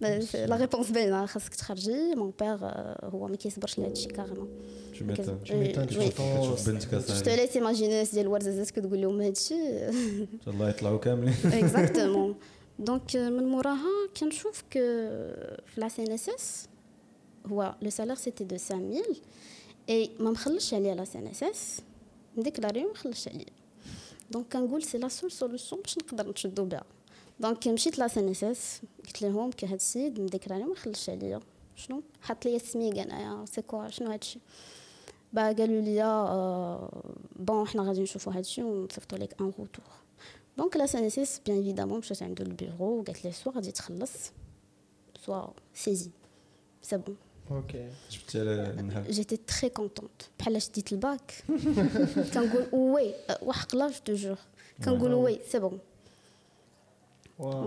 [0.00, 2.58] لا ريبونس باينه خاصك تخرجي مون بير
[3.04, 4.48] هو ما كيصبرش لهذا الشيء كاريمون
[4.98, 5.42] Tu m'étonnes.
[5.48, 6.10] Tu m'étonnes, tu Oui.
[6.10, 6.38] t'entends.
[6.38, 7.36] كتشوف بنتك جو تو أصاحبي.
[7.36, 12.34] ليس ايماجيني الناس ديال الورزازات كتقول لهم هذا الشيء ان شاء الله يطلعوا كاملين اكزاكتومون
[12.78, 16.68] دونك من موراها كنشوف ك في لا سي ان اس اس
[17.46, 19.20] هو لو سالير سيتي دو 5000
[19.88, 21.80] اي ما مخلصش عليا لا سي ان اس اس
[22.36, 23.46] نديكلاري ما مخلصش عليا
[24.30, 26.84] دونك كنقول سي لا سول سوليوشن باش نقدر نشدو بها
[27.40, 31.10] دونك مشيت لا سي ان اس اس قلت لهم كي هاد السيد مديكلاري ما خلصش
[31.10, 31.40] عليا
[31.76, 34.38] شنو حط لي السميك انايا سي كوا شنو هادشي
[35.32, 37.02] با قالوا لي آه،
[37.36, 39.84] بون حنا غادي نشوفوا هادشي ونصيفطوا لك ان روتور
[40.58, 44.32] دونك لا سانيسيس بيان ايفيدامون مشات عندو البيرو وقالت لي سوا غادي تخلص
[45.26, 46.10] سوا سيزي
[46.82, 47.16] سي بون
[49.09, 50.31] J'étais très contente.
[50.91, 51.43] le bac.
[53.29, 53.35] Euh,
[53.91, 54.11] je te
[55.47, 55.79] c'est bon.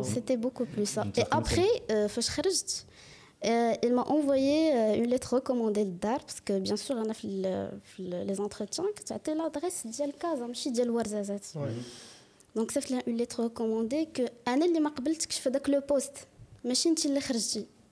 [0.02, 1.04] C'était beaucoup plus ça.
[1.16, 2.08] Et après, euh,
[3.44, 7.14] euh, ils m'ont envoyé euh, une lettre recommandée de parce que bien sûr, on a
[7.14, 7.28] fait
[7.98, 10.52] les entretiens, c'était l'adresse de Kaza, hein,
[12.54, 16.26] Donc, c'est une lettre recommandée que je n'ai pas le poste,
[16.64, 16.90] mais je suis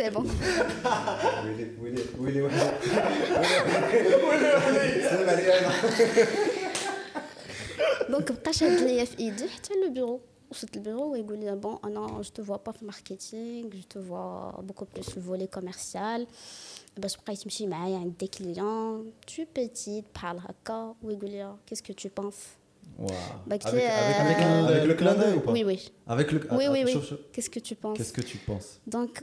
[0.00, 0.30] سي بون
[1.44, 2.60] ويلي ويلي ويلي ويلي
[5.10, 5.72] سلم عليا انا
[8.10, 10.20] دونك بقى شاد ليا في ايدي حتى لو بيرو
[10.50, 14.60] وصلت البيرو ويقول لي بون انا جو تو فوا با في الماركتينغ جو تو فوا
[14.60, 16.26] بوكو بلوس في الفولي كوميرسيال
[16.96, 22.08] باش بقاي تمشي معايا عند دي كليون تو بيتيت بحال هكا ويقول لي كيسكو تو
[22.16, 22.34] بونس
[22.98, 23.02] Bah,
[23.50, 25.78] Avec, qui est, avec, avec, euh, avec le clin d'œil ou pas وي وي
[26.08, 26.38] Avec le.
[26.52, 27.20] وي وي وي chauffe, chauffe.
[27.32, 29.22] كيسكو تو بونس Qu'est-ce que tu penses دونك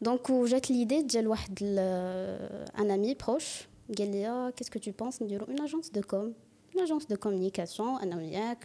[0.00, 1.30] Donc, j'ai l'idée d'un
[1.62, 2.38] euh,
[2.76, 3.68] ami proche.
[3.94, 5.18] Qu'est-ce que tu penses?
[5.20, 6.32] Une agence de com,
[6.74, 8.58] une agence de communication, un OIAC,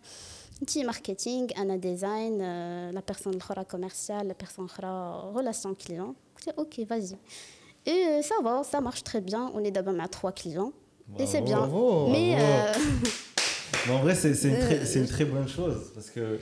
[0.61, 4.67] un marketing, un design, euh, la personne commerciale, la personne
[5.33, 6.13] relation client.
[6.57, 7.17] Ok, vas-y.
[7.85, 9.49] Et euh, ça va, ça marche très bien.
[9.53, 10.71] On est d'abord à trois clients.
[11.17, 11.57] Et c'est bien.
[11.59, 12.37] Bravo, Mais,
[13.89, 14.55] en vrai, c'est une,
[15.01, 16.39] une, très bonne chose parce que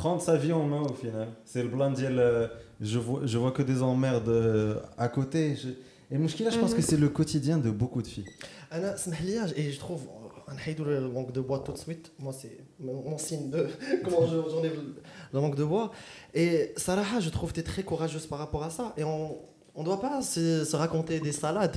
[0.00, 1.28] prendre sa vie en main au final.
[1.44, 2.48] C'est le blind euh,
[2.80, 5.54] je vois, je vois que des emmerdes euh, à côté.
[6.10, 6.86] Et Mouchkila, je pense que mhm.
[6.88, 8.24] c'est le quotidien de beaucoup de filles.
[8.70, 9.10] Anna, c'est
[9.56, 10.08] Et je trouve,
[10.48, 12.12] euh, on le manque de bois tout de suite.
[12.18, 13.68] Moi, c'est mon signe de
[14.04, 14.78] comment j'enlève
[15.34, 15.90] le manque de bois.
[16.32, 18.94] Et Sarah, je trouve que tu es très courageuse par rapport à ça.
[18.96, 19.36] Et on,
[19.74, 21.76] on ne doit pas se, se, raconter des salades.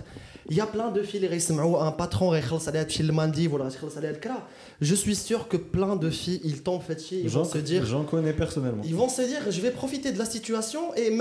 [0.49, 2.29] Il y a plein de filles qui un patron
[4.81, 7.21] Je suis sûr que plein de filles, ils t'ont fait chier.
[7.23, 7.85] Ils vont se dire.
[7.85, 8.83] J'en connais personnellement.
[8.83, 11.11] Ils vont se dire je vais profiter de la situation et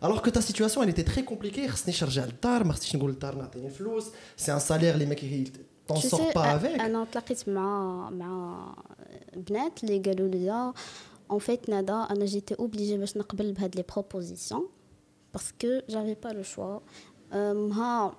[0.00, 1.66] alors que ta situation, elle était très compliquée.
[4.36, 5.52] C'est un salaire, les mecs, ils
[5.86, 6.72] t'en sortent pas avec.
[6.72, 6.82] Je suis
[11.28, 13.06] en fait, Nada, j'étais obligée de me
[13.76, 14.64] les propositions
[15.33, 16.79] لي بروبوزيسيون باسكو جافي با لو شوا
[17.53, 18.15] مها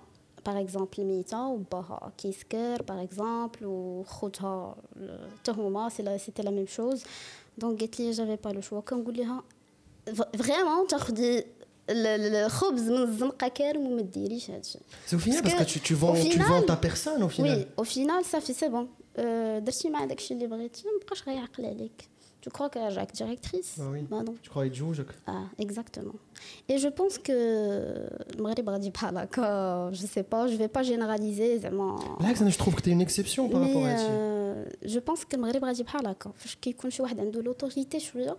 [0.47, 4.77] باغ اكزومبل ميتا وباها كيسكر باغ اكزومبل وخوتها
[5.41, 7.05] حتى هما سيتي لا ميم شوز
[7.59, 9.43] دونك قالت لي جافي با لو شوا كنقول لها
[10.39, 11.39] فريمون تاخدي
[11.91, 14.79] ال- ال- الخبز من الزنقه كارم وما ديريش هادشي
[15.09, 16.77] c'est au final Parce parce que que, tu, tu vends au tu final- vends ta
[16.89, 18.89] personne au final وي او فينال صافي سي بون
[19.65, 22.09] درتي مع داكشي اللي بغيتي ما بقاش غيعقل عليك
[22.43, 24.11] تو كرو كراك ديريكتريس Ah oui.
[24.11, 26.15] با نو tu crois يتجوجك اه اكزاكتومون
[26.71, 31.59] اي جو بونس كو المغرب غادي بحال هكا جو سي با جو في با جينيراليزي
[31.59, 35.01] زعما بالعكس انا je trouve que tu es une exception par rapport à ça جو
[35.01, 38.37] بونس كو المغرب غادي بحال هكا فاش كيكون شي واحد عنده لوتوريتي شويه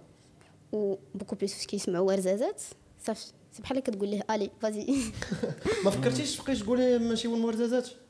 [0.71, 2.61] و بوكو بليس فاش كيسمعوا ورزازات
[3.05, 4.97] صافي سي بحال كتقول ليه الي فازي
[5.85, 7.89] ما فكرتيش تبقاي تقولي ماشي هو المرزازات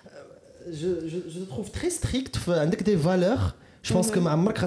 [0.69, 3.55] je, je, je trouve très strict, avec des valeurs.
[3.83, 4.59] Je pense que ma marque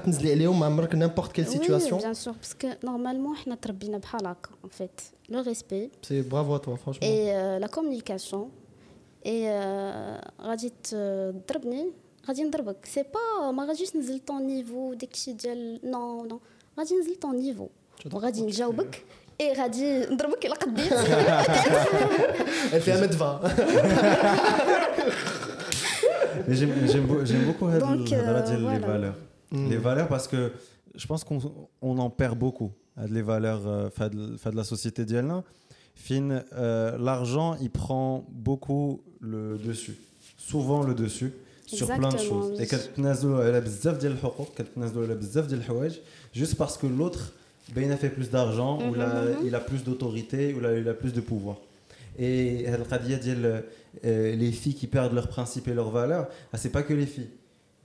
[0.49, 0.55] ou
[0.95, 1.97] n'importe quelle situation.
[1.97, 3.57] Oui, bien sûr, parce que normalement, on a
[4.63, 5.13] en fait.
[5.31, 5.91] Le respect.
[6.03, 7.07] C'est bravo à toi, franchement.
[7.07, 8.51] Et euh, la communication.
[9.25, 11.87] Et euh, Radit euh, Drabni,
[12.27, 13.53] Radin Drabak, c'est pas.
[13.53, 15.31] Ma Radis n'est ton niveau, dès que je
[15.89, 16.41] Non, non.
[16.77, 17.71] Radin n'est ton niveau.
[18.13, 19.03] Radin Jaoubak.
[19.39, 20.57] Et Radin Drabak, il a
[22.73, 23.41] Elle fait 1m20.
[26.48, 28.88] Mais j'aime j'aime beau- j'aime beaucoup هاد Donc, الهضرة euh, ديال les voilà.
[28.88, 29.16] valeurs.
[29.52, 29.70] Mm.
[29.70, 30.52] Les valeurs parce que
[30.96, 31.40] je pense qu'on
[31.82, 32.72] on en perd beaucoup.
[32.98, 35.44] هاد Les valeurs euh, فهاد ال- فهاد la société ديالنا
[35.96, 39.96] fin euh, l'argent il prend beaucoup le dessus.
[40.38, 41.32] Souvent le dessus
[41.66, 42.52] sur plein de Exactement, choses.
[42.58, 42.64] oui.
[42.64, 45.94] Et كتنازلوا على بزاف ديال الحقوق كتنازلوا على بزاف ديال الحوايج
[46.36, 47.24] juste parce que l'autre
[47.76, 49.48] ben, il a fait plus d'argent ou Mhm, là, mhm.
[49.48, 51.58] il a plus d'autorité ou là, il a plus de pouvoir.
[52.20, 53.64] Et هاد القضية ديال
[54.05, 57.07] euh, les filles qui perdent leurs principes et leurs valeurs, ah, c'est pas que les
[57.07, 57.31] filles.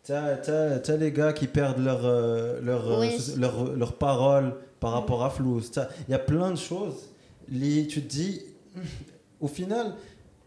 [0.03, 3.18] T'as, t'as, t'as les gars qui perdent leur, euh, leur, euh, Oui.
[3.38, 5.62] leur, leur parole par rapport à flou.
[5.62, 7.10] T'as- Il y a plein de choses.
[7.51, 8.41] tu te dis,
[9.39, 9.93] au final,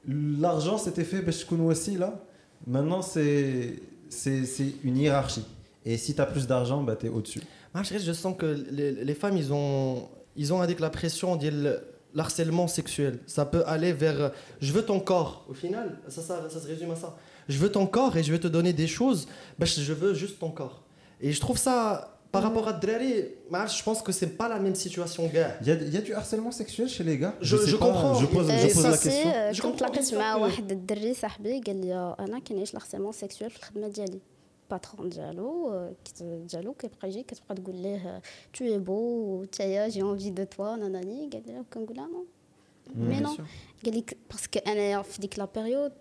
[0.08, 2.18] l'argent c'était fait parce qu'on aussi là.
[2.66, 3.74] Maintenant, c'est
[4.08, 5.44] c'est c'est une hiérarchie.
[5.84, 7.40] Et si tu as plus d'argent, bah, tu es au-dessus.
[7.74, 11.80] Je sens que les, les femmes, ils ont, ils ont avec la pression, dit le-
[12.14, 13.18] l'harcèlement sexuel.
[13.26, 14.28] Ça peut aller vers euh,
[14.60, 15.44] je veux ton corps.
[15.48, 17.16] Au final, ça, ça, ça, se résume à ça.
[17.48, 19.26] Je veux ton corps et je veux te donner des choses.
[19.58, 20.82] Ben, je veux juste ton corps.
[21.20, 24.74] Et je trouve ça, par rapport à Drari, je pense que c'est pas la même
[24.74, 25.56] situation, gars.
[25.60, 27.34] Il y, a du harcèlement sexuel chez les gars?
[27.40, 28.14] Je, hein, comprends.
[28.14, 28.82] Je pose, la question.
[28.82, 29.52] Je comprends.
[29.52, 29.52] Je comprends.
[29.52, 29.92] Je comprends.
[29.92, 30.32] Je comprends.
[30.32, 30.32] Je comprends.
[32.72, 34.02] Je comprends.
[34.02, 34.31] Je comprends
[36.05, 38.21] كت- ديالو كيبقى يجي كتبقى تقول ليه
[38.53, 42.25] تو اي بو تايا جي اونفي دو توا ناناني قال لي كنقول لها نو
[42.95, 43.35] مي نو
[43.85, 45.91] قال لك باسكو انايا في ديك لا بيريود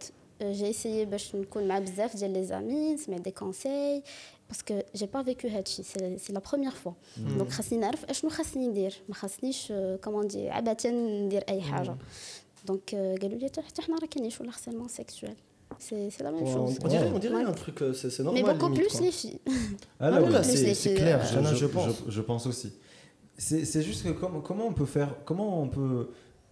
[0.43, 4.03] جي اسيي باش نكون مع بزاف ديال لي زامي نسمع دي كونساي
[4.49, 8.69] باسكو جي با فيكو هادشي سي سي لا بروميير فوا دونك خاصني نعرف اشنو خاصني
[8.69, 9.73] ندير ما خاصنيش
[10.05, 11.97] كومون دي عبثا ندير اي حاجه
[12.67, 15.35] دونك آه، قالوا لي حتى حتى حنا راه كاينين ولا harcèlement sexuel
[15.82, 16.78] C'est la même on, chose.
[16.84, 18.44] On dirait, on dirait un truc, euh, c'est normal.
[18.44, 19.40] Mais beaucoup limite, plus les filles.
[20.00, 20.12] Ah
[20.44, 22.04] c'est clair, euh, ah je, pense.
[22.08, 22.46] je, pense.
[22.46, 22.72] aussi.
[23.38, 26.10] C'est juste que comment on peut faire, comment on peut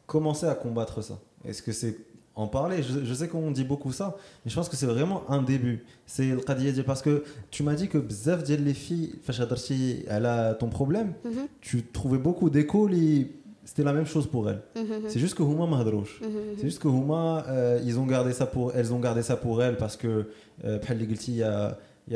[0.07, 1.19] commencer à combattre ça?
[1.45, 1.95] Est-ce que c'est
[2.35, 2.81] en parler?
[2.81, 5.85] Je, sais qu'on dit beaucoup ça, mais je pense que c'est vraiment un début.
[6.07, 9.15] C'est le qadiyadi parce que tu m'as dit que bzaf les filles,
[10.07, 11.47] elle a ton problème, mm-hmm.
[11.61, 13.31] tu trouvais beaucoup d'échos les
[13.69, 14.63] c'était la même chose pour elles.
[14.75, 15.01] Mhm, mhm.
[15.09, 16.21] C'est juste que Houma Mahadrouche.
[16.21, 19.37] Mhm, C'est juste que Houma, euh, ils ont gardé ça pour, elles ont gardé ça
[19.37, 20.25] pour elles parce que,
[20.65, 20.79] euh,
[21.27, 22.15] y a, y,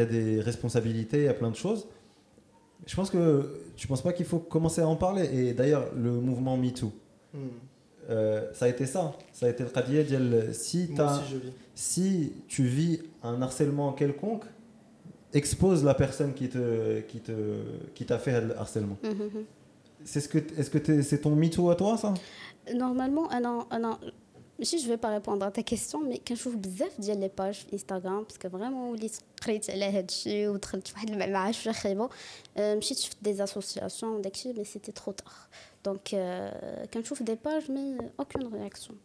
[0.00, 1.88] a des, responsabilités, il y a plein de choses.
[2.86, 5.28] Je pense que tu ne penses pas qu'il faut commencer à en parler.
[5.30, 6.90] Et d'ailleurs, le mouvement MeToo,
[7.34, 7.38] mm.
[8.54, 9.02] ça a été ça.
[9.02, 9.12] Hein.
[9.34, 10.04] Ça a été le qadiyya
[10.54, 10.88] si,
[11.74, 14.44] si tu vis un harcèlement quelconque,
[15.34, 18.96] expose la personne qui t'a fait le harcèlement.
[20.11, 22.09] C'est ce que est-ce que t'es- c'est ton MeToo à toi ça
[22.73, 23.99] Normalement, انا انا
[24.59, 28.23] ماشي جو با ريبوندر على تا كيستيون مي كنشوف بزاف ديال لي باج في انستغرام
[28.23, 29.15] باسكو فريمون وليت
[29.45, 32.09] قريت على هذا الشيء ودخلت في واحد المعمعه شويه خايبه
[32.57, 35.31] آه، مشيت شفت دي اسوسياسيون وداكشي مي سيتي ترو تار
[35.85, 38.97] دونك آه، كنشوف دي باج مي اوكون رياكسيون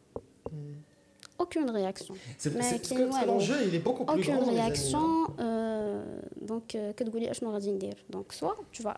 [1.41, 4.31] اوكون رياكسيون C'est- Mais c'est- Parce qui- que ouais, l'enjeu, il est beaucoup plus grand.
[4.35, 4.61] اوكون les amis.
[4.61, 5.27] رياكسيون
[6.43, 8.91] دونك كتقولي اشنو غادي ندير دونك سوا تو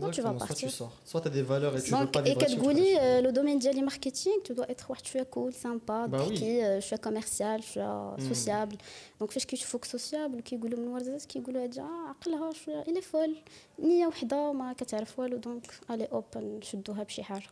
[0.00, 0.38] فا اكسبتي هادشي سوا تو فا Exactement.
[0.38, 2.34] Soit tu بارتير sors, soit tu as des valeurs et tu veux دونك pas اي
[2.34, 5.54] vivre là-dessus, كتقولي tu آه، لو دومين ديالي ماركتينغ تو دو اتر واحد شويه كول
[5.54, 6.28] سامبا Bah oui.
[6.32, 8.20] تحكي آه، شويه كوميرسيال شويه Mm.
[8.20, 8.76] سوسيابل
[9.20, 13.36] دونك فاش كيشوفوك سوسيابل كيقولوا من ورزات كيقولوا هادي آه، عقلها شويه الي فول
[13.78, 17.46] نيه وحده ما كتعرف والو دونك الي اوبن شدوها بشي حاجه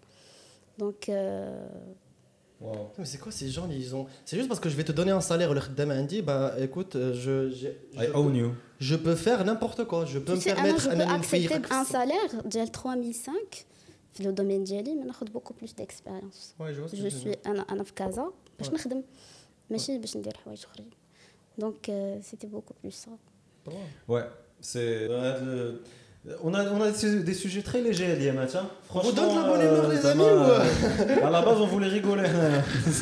[0.79, 1.95] دونك آه،
[2.61, 2.93] Wow.
[2.99, 5.11] Mais c'est quoi ces gens ils ont C'est juste parce que je vais te donner
[5.21, 7.69] un salaire le khaddam indi bah écoute euh, je je,
[8.03, 8.51] I je, own you.
[8.89, 11.11] je peux faire n'importe quoi je peux Tu me sais, انا permettre جو أنني بو
[11.15, 13.33] اكسبتي نفيقك بان سالير ديال 3005
[14.13, 17.09] في لو دومين ديالي مي ناخذ بوكو بلوس ديكسبيريونس Ouais, je vois ce que جو
[17.09, 17.47] tu veux سوي dire.
[17.47, 18.73] انا انا في كازا باش Ouais.
[18.75, 19.03] نخدم
[19.71, 20.91] ماشي باش ندير حوايج اخرين
[21.59, 21.87] دونك
[22.23, 23.11] سيتي بوكو بلوس سا
[23.67, 24.11] Ouais.
[24.13, 24.25] Ouais,
[24.61, 25.09] c'est.
[26.44, 28.70] on a, des, sujets très légers, Liam, tiens.
[28.84, 30.22] Franchement, on donne la bonne humeur, euh, les amis.
[30.26, 32.28] Euh à la base, on voulait rigoler.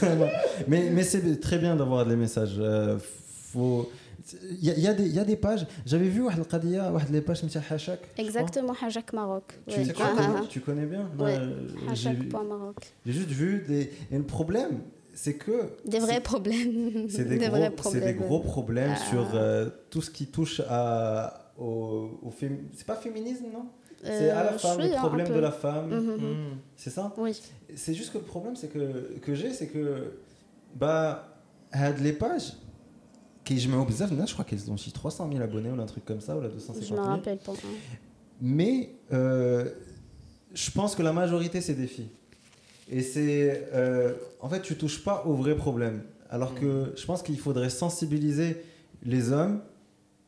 [0.68, 2.57] mais c'est très bien d'avoir des messages.
[2.59, 2.97] Euh,
[3.51, 3.89] faut...
[4.61, 4.93] Il y, a,
[5.24, 5.65] des, pages.
[5.86, 6.24] J'avais vu
[7.11, 7.99] les pages de Hachak.
[8.18, 9.57] Exactement, Hachak Maroc.
[9.68, 10.45] Tu, tu, ah, connais, ah, ah.
[10.49, 11.09] tu connais bien?
[11.18, 11.32] Oui.
[13.05, 14.82] J'ai juste vu des, Et le problème.
[15.13, 15.72] C'est que.
[15.86, 17.07] Des vrais problèmes.
[17.09, 18.03] C'est des, gros, problèmes.
[18.03, 19.65] des gros problèmes sur ah.
[19.89, 22.34] tout ce qui touche à au, au
[22.74, 23.66] C'est pas féminisme, non?
[24.03, 25.89] C'est à la Euh, femme, le problème de la femme.
[25.89, 26.58] Hmm.
[26.76, 27.12] C'est ça?
[27.18, 27.39] Oui.
[27.76, 30.20] C'est juste que le problème c'est que, que j'ai, c'est que
[30.76, 31.39] bah,
[31.72, 32.53] had les pages
[33.43, 35.86] qui je mets au bizarre, je crois qu'elles ont aussi 300 000 abonnés ou un
[35.86, 37.10] truc comme ça, ou la 250 Je me 000.
[37.10, 37.53] rappelle pas.
[37.53, 37.55] hein.
[38.41, 39.70] Mais euh,
[40.53, 42.10] je pense que la majorité c'est des filles.
[42.89, 43.68] Et c'est.
[43.74, 46.03] euh, en fait, tu touches pas aux vrais problèmes.
[46.30, 48.62] Alors que je pense qu'il faudrait sensibiliser
[49.03, 49.62] les hommes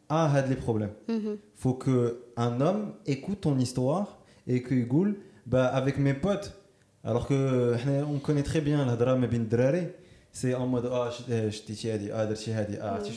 [0.10, 0.92] ah, a des problèmes.
[1.08, 1.36] Mm.
[1.56, 6.54] Faut que un homme écoute ton histoire et que goule bah avec mes potes.
[7.04, 7.76] Alors que euh,
[8.12, 9.88] on connaît très bien la drame bin drari.
[10.32, 11.10] C'est en mode ah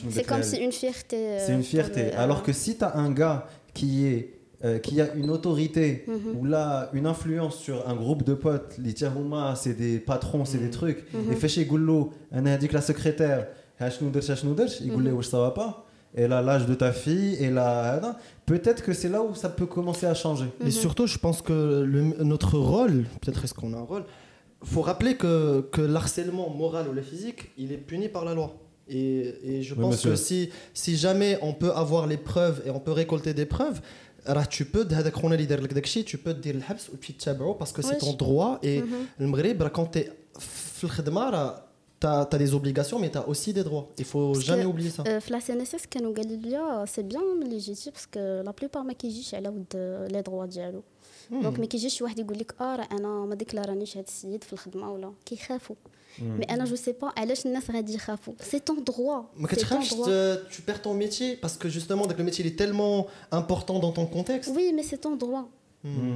[0.09, 1.17] C'est comme si une fierté.
[1.17, 2.11] Euh, c'est une fierté.
[2.13, 4.39] Alors euh, que si tu as un gars qui est
[4.81, 6.37] qui a une autorité mhm.
[6.37, 10.57] ou là une influence sur un groupe de potes, les tiahouma, c'est des patrons, c'est
[10.57, 10.71] des mhm.
[10.71, 11.13] trucs.
[11.13, 11.33] Mhm.
[11.33, 13.47] Et fait chez Goulou, on a dit que la secrétaire,
[13.81, 15.82] il goulait, ça va pas
[16.15, 18.17] elle a l'âge de ta fille, elle a...
[18.45, 20.45] Peut-être que c'est là où ça peut commencer à changer.
[20.59, 20.71] Mais mhm.
[20.71, 21.83] surtout, je pense que
[22.23, 24.03] notre rôle, peut-être est-ce qu'on a un rôle,
[24.61, 28.33] il faut rappeler que, que l'harcèlement moral ou le physique, il est puni par la
[28.33, 28.55] loi.
[28.87, 32.79] Et, et je pense que si, si jamais on peut avoir les preuves et on
[32.79, 33.81] peut récolter des preuves,
[34.49, 34.85] tu peux
[36.05, 38.87] tu peux dire le ou parce que c'est ton droit et mhm.
[39.19, 40.11] le Maghreb quand tu es
[42.02, 44.44] في الخدمه راه t'as t'as des obligations mais t'as aussi des droits il faut Parce
[44.46, 47.02] jamais que- oublier ça Euh, في لا سي ان اس اس كانوا قالوا لي سي
[47.02, 49.66] بيان ملي جيتي باسكو لا بلوبار ما كيجيش على ود
[50.12, 50.82] لي دروا ديالو
[51.30, 54.52] دونك ما كيجيش شي واحد يقول لك اه راه انا ما ديكلارانيش هذا السيد في
[54.52, 55.76] الخدمه ولا كيخافوا
[56.20, 60.42] مي انا جو سي با علاش الناس غادي يخافوا سي طون دروا ما كتخافش ت-
[60.50, 63.92] tu perds ton métier parce que justement داك le métier il est tellement important dans
[63.98, 65.42] ton contexte وي مي سي طون دروا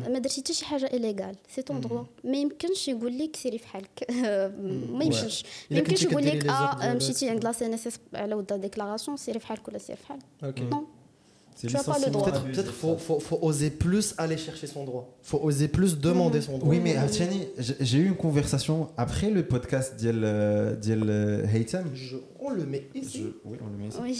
[0.08, 3.66] ما درتي حتى شي حاجه ايليغال سي طون دروا ما يمكنش يقول لك سيري في
[3.66, 4.06] حالك
[4.90, 6.96] ما يمكنش ما إلا يمكنش كنتي يقول كديري لك les heures اه ديالك.
[6.96, 9.98] مشيتي عند لا سي ان اس اس على ود ديكلاراسيون سيري في حالك ولا سيري
[9.98, 10.22] في حالك
[10.58, 10.60] Ok.
[10.62, 10.86] نو
[11.62, 12.24] C'est Tu as pas le licenciement droit.
[12.24, 12.80] Peut-être, abusif, peut-être ça.
[12.82, 15.04] faut, faut, faut oser plus aller chercher son droit.
[15.30, 16.68] Faut oser plus demander son droit.
[16.72, 20.20] Oui, mais Artiani, j'ai j'ai eu une conversation après le podcast d'Yel
[20.82, 21.02] d'Yel
[21.54, 21.86] Haytham.
[22.08, 23.18] Je- on le met ici.
[23.22, 23.98] Je- Oui, on le met ici.
[24.04, 24.12] وي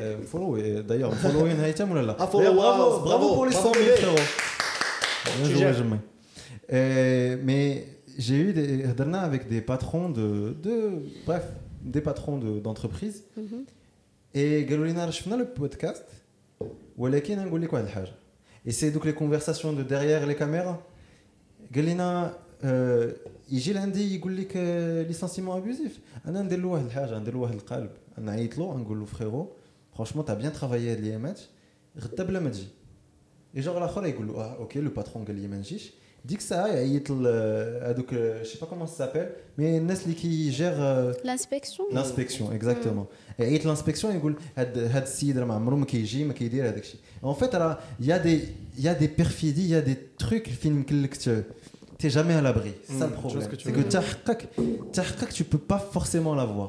[0.00, 2.14] Euh, follow, et d'ailleurs, follow in Haytham ou là là.
[2.18, 3.98] Ah, follow, D'ailleurs, bravo, wow, bravo bravo, pour les bravo, 100 000 Miguel.
[4.02, 4.26] frérot.
[5.24, 5.74] Bien Tu joué, gères.
[5.74, 5.96] Jemai.
[6.72, 7.86] Euh, mais
[8.18, 10.74] j'ai eu des هضرنا avec des patrons de, de
[11.26, 11.44] bref,
[11.82, 13.22] des patrons de- d'entreprise
[14.34, 16.02] et قالوا لنا راه شفنا le podcast
[16.98, 18.12] ولكن نقول لك واحد الحاجه
[18.68, 20.78] et c'est donc les conversations de derrière les caméras
[21.74, 22.34] قال لنا
[22.64, 23.12] آه،
[23.50, 24.56] يجي لعندي يقول لك
[25.08, 29.04] ليسانسيمون ابيوزيف انا ندير له واحد الحاجه ندير له واحد القالب نعيط له نقول له
[29.06, 29.52] فريرو
[29.94, 31.40] فرانشمون تا بيان ترافايي هاد الايامات
[32.00, 32.66] غدا بلا ما تجي
[33.56, 35.90] اي جوغ الاخر يقول له اه اوكي لو باترون قال لي ما نجيش
[36.24, 37.26] ديك الساعه يعيط ل-
[37.82, 38.10] هذوك
[38.42, 39.26] شي با كومون سابيل
[39.58, 40.72] مي الناس اللي كيجير
[41.24, 43.06] لانسبكسيون لانسبكسيون اكزاكتومون
[43.38, 47.00] يعيط لانسبكسيون يقول هاد هاد السيد راه ما عمره ما كيجي ما كيدير هذاك الشيء
[47.24, 48.40] اون فيت راه يا دي
[48.78, 51.14] يا دي بيرفيدي يا دي تروك فين يمكن لك
[52.02, 52.72] t'es jamais à l'abri.
[52.86, 53.42] C'est ça le Mm, je vois problème.
[53.44, 54.04] ce que tu C'est veux que t'as
[54.94, 56.68] t'as haqqak, tu peux pas forcément l'avoir.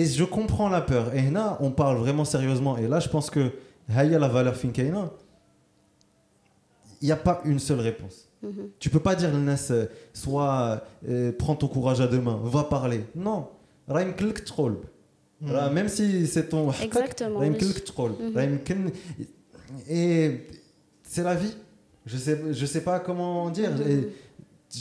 [0.00, 1.06] Et je comprends la peur.
[1.20, 2.74] Et là, on parle vraiment sérieusement.
[2.82, 3.42] Et là, je pense que
[3.96, 5.02] Haya la valeur finkaina,
[7.03, 8.29] il n'y a pas une seule réponse.
[8.41, 8.67] Mm -hmm.
[8.79, 12.63] Tu peux pas dire, Nas, euh, soit euh, prends ton courage à deux mains, va
[12.77, 13.01] parler.
[13.27, 13.39] Non.
[15.41, 15.73] Mhm.
[15.77, 16.71] Même si c'est ton.
[16.71, 17.39] Exactement.
[17.41, 18.91] Mhm.
[19.89, 20.47] Et
[21.11, 21.55] c'est la vie.
[22.05, 23.71] Je sais, je sais pas comment dire.
[23.71, 24.05] Mhm.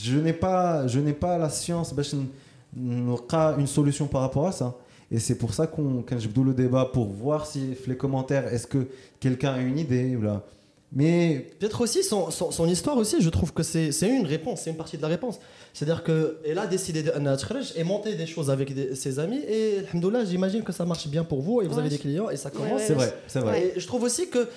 [0.09, 1.89] Je n'ai pas, la science.
[2.11, 4.69] je n'ai pas une solution par rapport à ça.
[5.15, 7.61] Et c'est pour ça qu'on, quand je le débat pour voir si
[7.91, 8.83] les commentaires, est-ce que
[9.21, 10.37] quelqu'un a une idée ou là.
[10.95, 14.61] Mais Peut-être aussi son, son, son histoire aussi, je trouve que c'est c'est une réponse,
[14.63, 15.39] c'est une partie de la réponse.
[15.73, 17.13] C'est-à-dire qu'elle a décidé de
[17.77, 21.25] et monter des choses avec des- ses amis et alhamdoulilah, j'imagine que ça marche bien
[21.25, 21.81] pour vous et vous Ouais.
[21.81, 22.81] avez des clients et ça commence.
[22.81, 23.73] ouais, c'est vrai, c'est vrai.
[23.77, 24.49] Et je trouve aussi que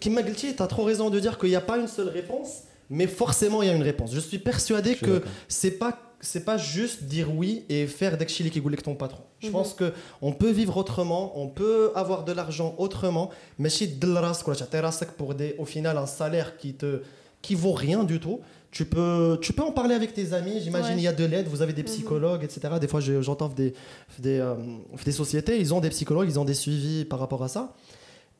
[0.00, 3.06] Kim tu as trop raison de dire qu'il n'y a pas une seule réponse, mais
[3.06, 4.10] forcément il y a une réponse.
[4.12, 5.30] Je suis persuadé Je suis que d'accord.
[5.48, 9.22] c'est pas c'est pas juste dire oui et faire d'Akchili qui goulait ton patron.
[9.40, 9.52] Je mhm.
[9.52, 13.86] pense que on peut vivre autrement, on peut avoir de l'argent autrement, mais si
[15.16, 17.02] pour au final un salaire qui te
[17.42, 20.60] qui vaut rien du tout, tu peux, tu peux en parler avec tes amis.
[20.60, 21.88] J'imagine il y a de l'aide, vous avez des mhm.
[21.88, 22.74] psychologues, etc.
[22.80, 23.74] Des fois, j'entends des,
[24.18, 24.54] des, euh,
[25.04, 27.74] des, sociétés, ils ont des psychologues, ils ont des suivis par rapport à ça.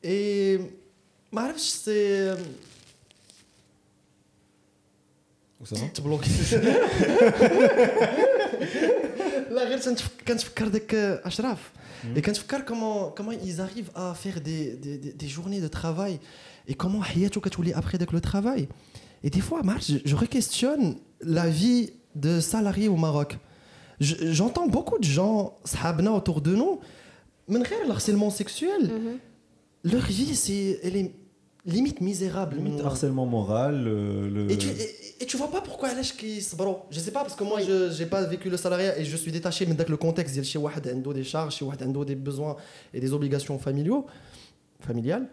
[0.03, 0.59] Et
[1.57, 2.33] c'est
[5.64, 6.30] Oussama تبلوكي
[9.50, 11.58] لا غير تنتفك- كنتفكر داك اشرف
[12.16, 16.18] et كنتفكر comment comment ils arrivent à faire des, des, des, des journées de travail
[16.68, 18.68] et comment حياته كتولي après داك le travail
[19.24, 23.36] et des fois ما عرفتش je, je questionne la vie de salarié au Maroc
[24.00, 26.80] Je- j'entends beaucoup de gens صحابنا autour de nous
[27.48, 28.90] من غير le harcèlement sexuel
[29.84, 31.10] leur vie c'est elle est
[31.66, 34.28] limite misérable Limite harcèlement moral, le.
[34.34, 34.90] le- et tu, et,
[35.22, 38.06] et tu vois pas pourquoi علاش كيصبروا Je sais pas parce que moi je j'ai
[38.14, 40.88] pas vécu le salariat et je suis détaché من داك le contexte ديال شي واحد
[40.88, 42.56] عنده des charges شي واحد عنده des besoins
[42.94, 44.06] et des obligations familiaux
[44.80, 45.26] familiales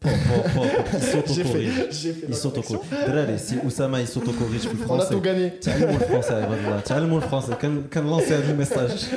[0.03, 1.87] Pour- pour- pour- Il s'autocorrige.
[2.01, 2.89] j'ai fait Il s'autocorrige.
[3.07, 6.79] دراري si Oussama il s'autocorrige في on a tout الفرنسي gagné تعلموا الفرنسي عباد الله
[6.79, 8.89] تعلموا الفرنسي كان كنلونسي هذا الميساج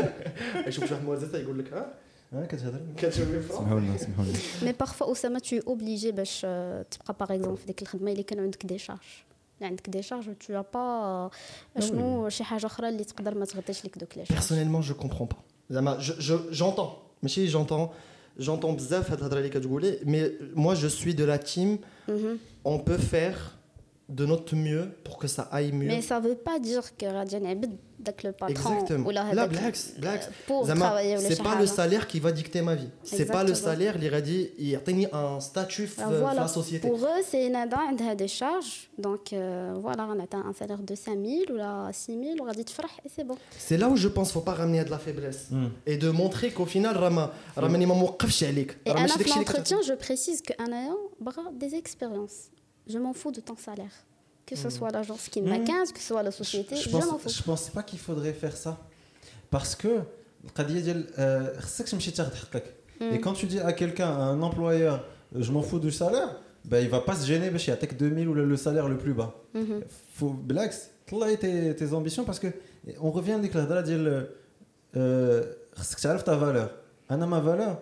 [0.68, 1.86] شوف شي واحد موزته يقول لك ها ها
[2.48, 6.82] كتهضر كتشوف لي فرنسا سمحوا لنا سمحوا لنا مي بارفوا اسامه تو اوبليجي باش آه،
[6.82, 8.98] تبقى باغ اكزومبل في ديك الخدمه الا كان عندك دي شارج
[9.60, 11.30] الا عندك دي شارج تو با
[11.78, 15.26] شنو شي حاجه اخرى اللي تقدر ما تغطيش لك دوك لي شارج personnellement je comprends
[15.34, 15.36] pas
[15.70, 16.90] زعما je- je- j'entends
[17.22, 17.88] ماشي j'entends
[18.40, 21.78] j'entends بزاف هاد الهضره اللي كتقولي mais moi je suis de la team
[22.68, 23.38] on peut faire
[24.11, 25.87] de notre mieux pour que ça aille mieux.
[25.87, 27.71] Mais ça ne veut pas dire que Radian Abid,
[28.23, 29.07] le patron, Exactement.
[29.07, 30.27] ou la Là, blax, blax.
[30.27, 32.89] Euh, pour Zama, travailler C'est pas le salaire qui va dicter ma vie.
[33.03, 34.49] C'est pas le salaire, il a dit,
[35.13, 36.41] un statut de voilà.
[36.41, 36.87] la société.
[36.87, 38.89] Pour eux, c'est une aide à des charges.
[38.97, 42.47] Donc euh, voilà, on atteint un salaire de 5 000 ou là 6 000, on
[42.47, 43.35] a dit et c'est bon.
[43.57, 45.47] C'est là où je pense qu'il ne faut pas ramener à de la faiblesse.
[45.51, 45.67] Hmm.
[45.85, 47.81] Et de montrer qu'au final, Rama, Rama, hmm.
[47.81, 47.95] il m'a
[48.85, 52.49] Et à l'entretien, je précise qu'un ayant bras des expériences
[52.87, 53.91] je m'en fous de ton salaire.
[54.45, 54.71] Que ce hmm.
[54.71, 55.49] soit l'agence qui hmm.
[55.49, 55.93] me mmh.
[55.93, 57.29] que ce soit la société, je, je, pense, m'en fous.
[57.29, 58.79] Je pense pas qu'il faudrait faire ça.
[59.49, 60.01] Parce que,
[63.01, 63.19] et hmm.
[63.19, 65.05] quand tu dis à quelqu'un, à un employeur,
[65.35, 67.77] euh, je m'en fous du salaire, bah, il va pas se gêner, parce qu'il y
[67.77, 69.33] a 2000 ou le, salaire le plus bas.
[69.53, 69.81] Mm -hmm.
[70.13, 70.91] Faut blax,
[71.39, 72.23] tes, tes ambitions?
[72.25, 72.47] Parce que
[72.99, 74.25] on revient à la euh,
[74.95, 75.43] euh
[76.25, 76.69] ta valeur.
[77.09, 77.81] Anna ma valeur,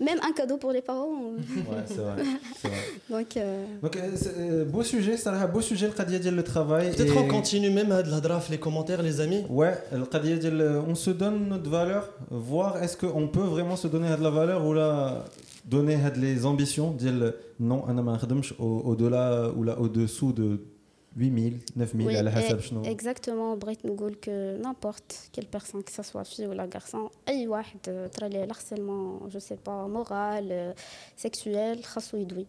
[0.00, 1.10] Même un cadeau pour les parents.
[1.12, 2.22] ouais, c'est vrai.
[3.10, 3.88] Donc, euh, euh,
[4.38, 6.94] euh, beau sujet, ça beau sujet le travail.
[6.94, 9.44] Peut-être on continue même à de la draft, les commentaires, les amis.
[9.48, 10.36] Ouais, le Qadia
[10.88, 14.66] on se donne notre valeur, voir est-ce qu'on peut vraiment se donner de la valeur
[14.66, 15.24] ou la
[15.64, 17.12] donner les ambitions, dire
[17.60, 17.98] non, on
[18.58, 20.60] au-delà ou là au-dessous de
[21.17, 25.91] 8000 9000 Oui, على حسب et- شنو exactement بغيت نقول que n'importe quelle personne que
[25.91, 29.87] ça soit fille ou la garçon اي واحد آه، طرا ليه الharcèlement je sais pas
[29.87, 30.73] moral euh,
[31.27, 32.45] sexuel خاصو يدوي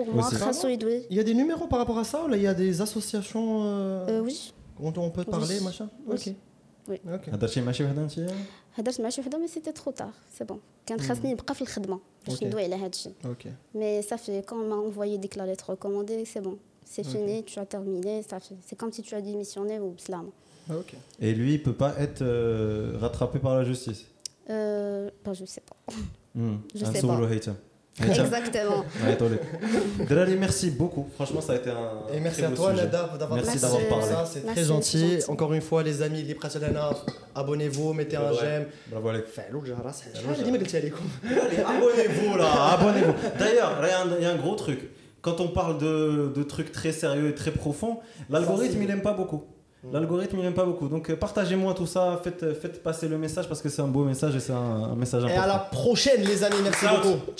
[0.00, 0.34] pour moi Aussi.
[0.34, 2.46] خاصو يدوي Il y a des numéros par rapport à ça ou là il y
[2.46, 4.52] a des associations euh, euh, oui
[4.94, 5.64] dont on peut parler Oui.
[5.64, 6.14] machin Oui.
[6.16, 6.34] Ok.
[6.90, 6.98] Oui.
[7.14, 7.28] Ok.
[7.34, 8.30] هضرتي مع شي وحده انت
[8.74, 12.00] هدرت مع شي وحده مي سيتي ترو تار سي بون كان خاصني نبقى في الخدمه
[12.28, 12.42] باش Ok.
[12.42, 13.46] ندوي على هذا الشيء Ok.
[13.74, 16.56] مي صافي quand on m'a envoyé ديك la lettre recommandée c'est bon
[16.91, 18.21] c'est fini, tu as terminé,
[18.61, 20.29] c'est comme si tu as démissionné ou slam.
[20.69, 20.73] Ah,
[21.21, 24.05] Et lui, il peut pas être euh, rattrapé par la justice?
[24.49, 25.77] Euh, ben, Je sais pas.
[26.35, 26.55] Mmh.
[26.75, 27.19] Je sais pas.
[28.07, 28.85] Exactement.
[30.09, 31.07] Drali, merci beaucoup.
[31.15, 32.13] Franchement, ça a été un.
[32.13, 34.13] Et merci à toi, Nada, d'avoir Merci d'avoir parlé.
[34.25, 35.19] C'est très gentil.
[35.27, 36.89] Encore une fois, les amis, les Prasalana,
[37.35, 38.67] abonnez-vous, mettez un j'aime.
[38.89, 39.23] Bravo, allez.
[41.65, 42.71] Abonnez-vous, là.
[42.73, 43.13] Abonnez-vous.
[43.39, 43.81] D'ailleurs,
[44.19, 44.89] il y a un gros truc.
[45.21, 47.99] Quand on parle de, de trucs très sérieux et très profonds,
[48.29, 49.43] l'algorithme il aime pas beaucoup.
[49.91, 50.87] L'algorithme il aime pas beaucoup.
[50.87, 54.03] Donc euh, partagez-moi tout ça, faites, faites passer le message parce que c'est un beau
[54.03, 54.55] message et c'est un,
[54.91, 55.41] un message Et important.
[55.43, 56.97] à la prochaine les amis, merci Ciao.
[56.97, 57.31] beaucoup.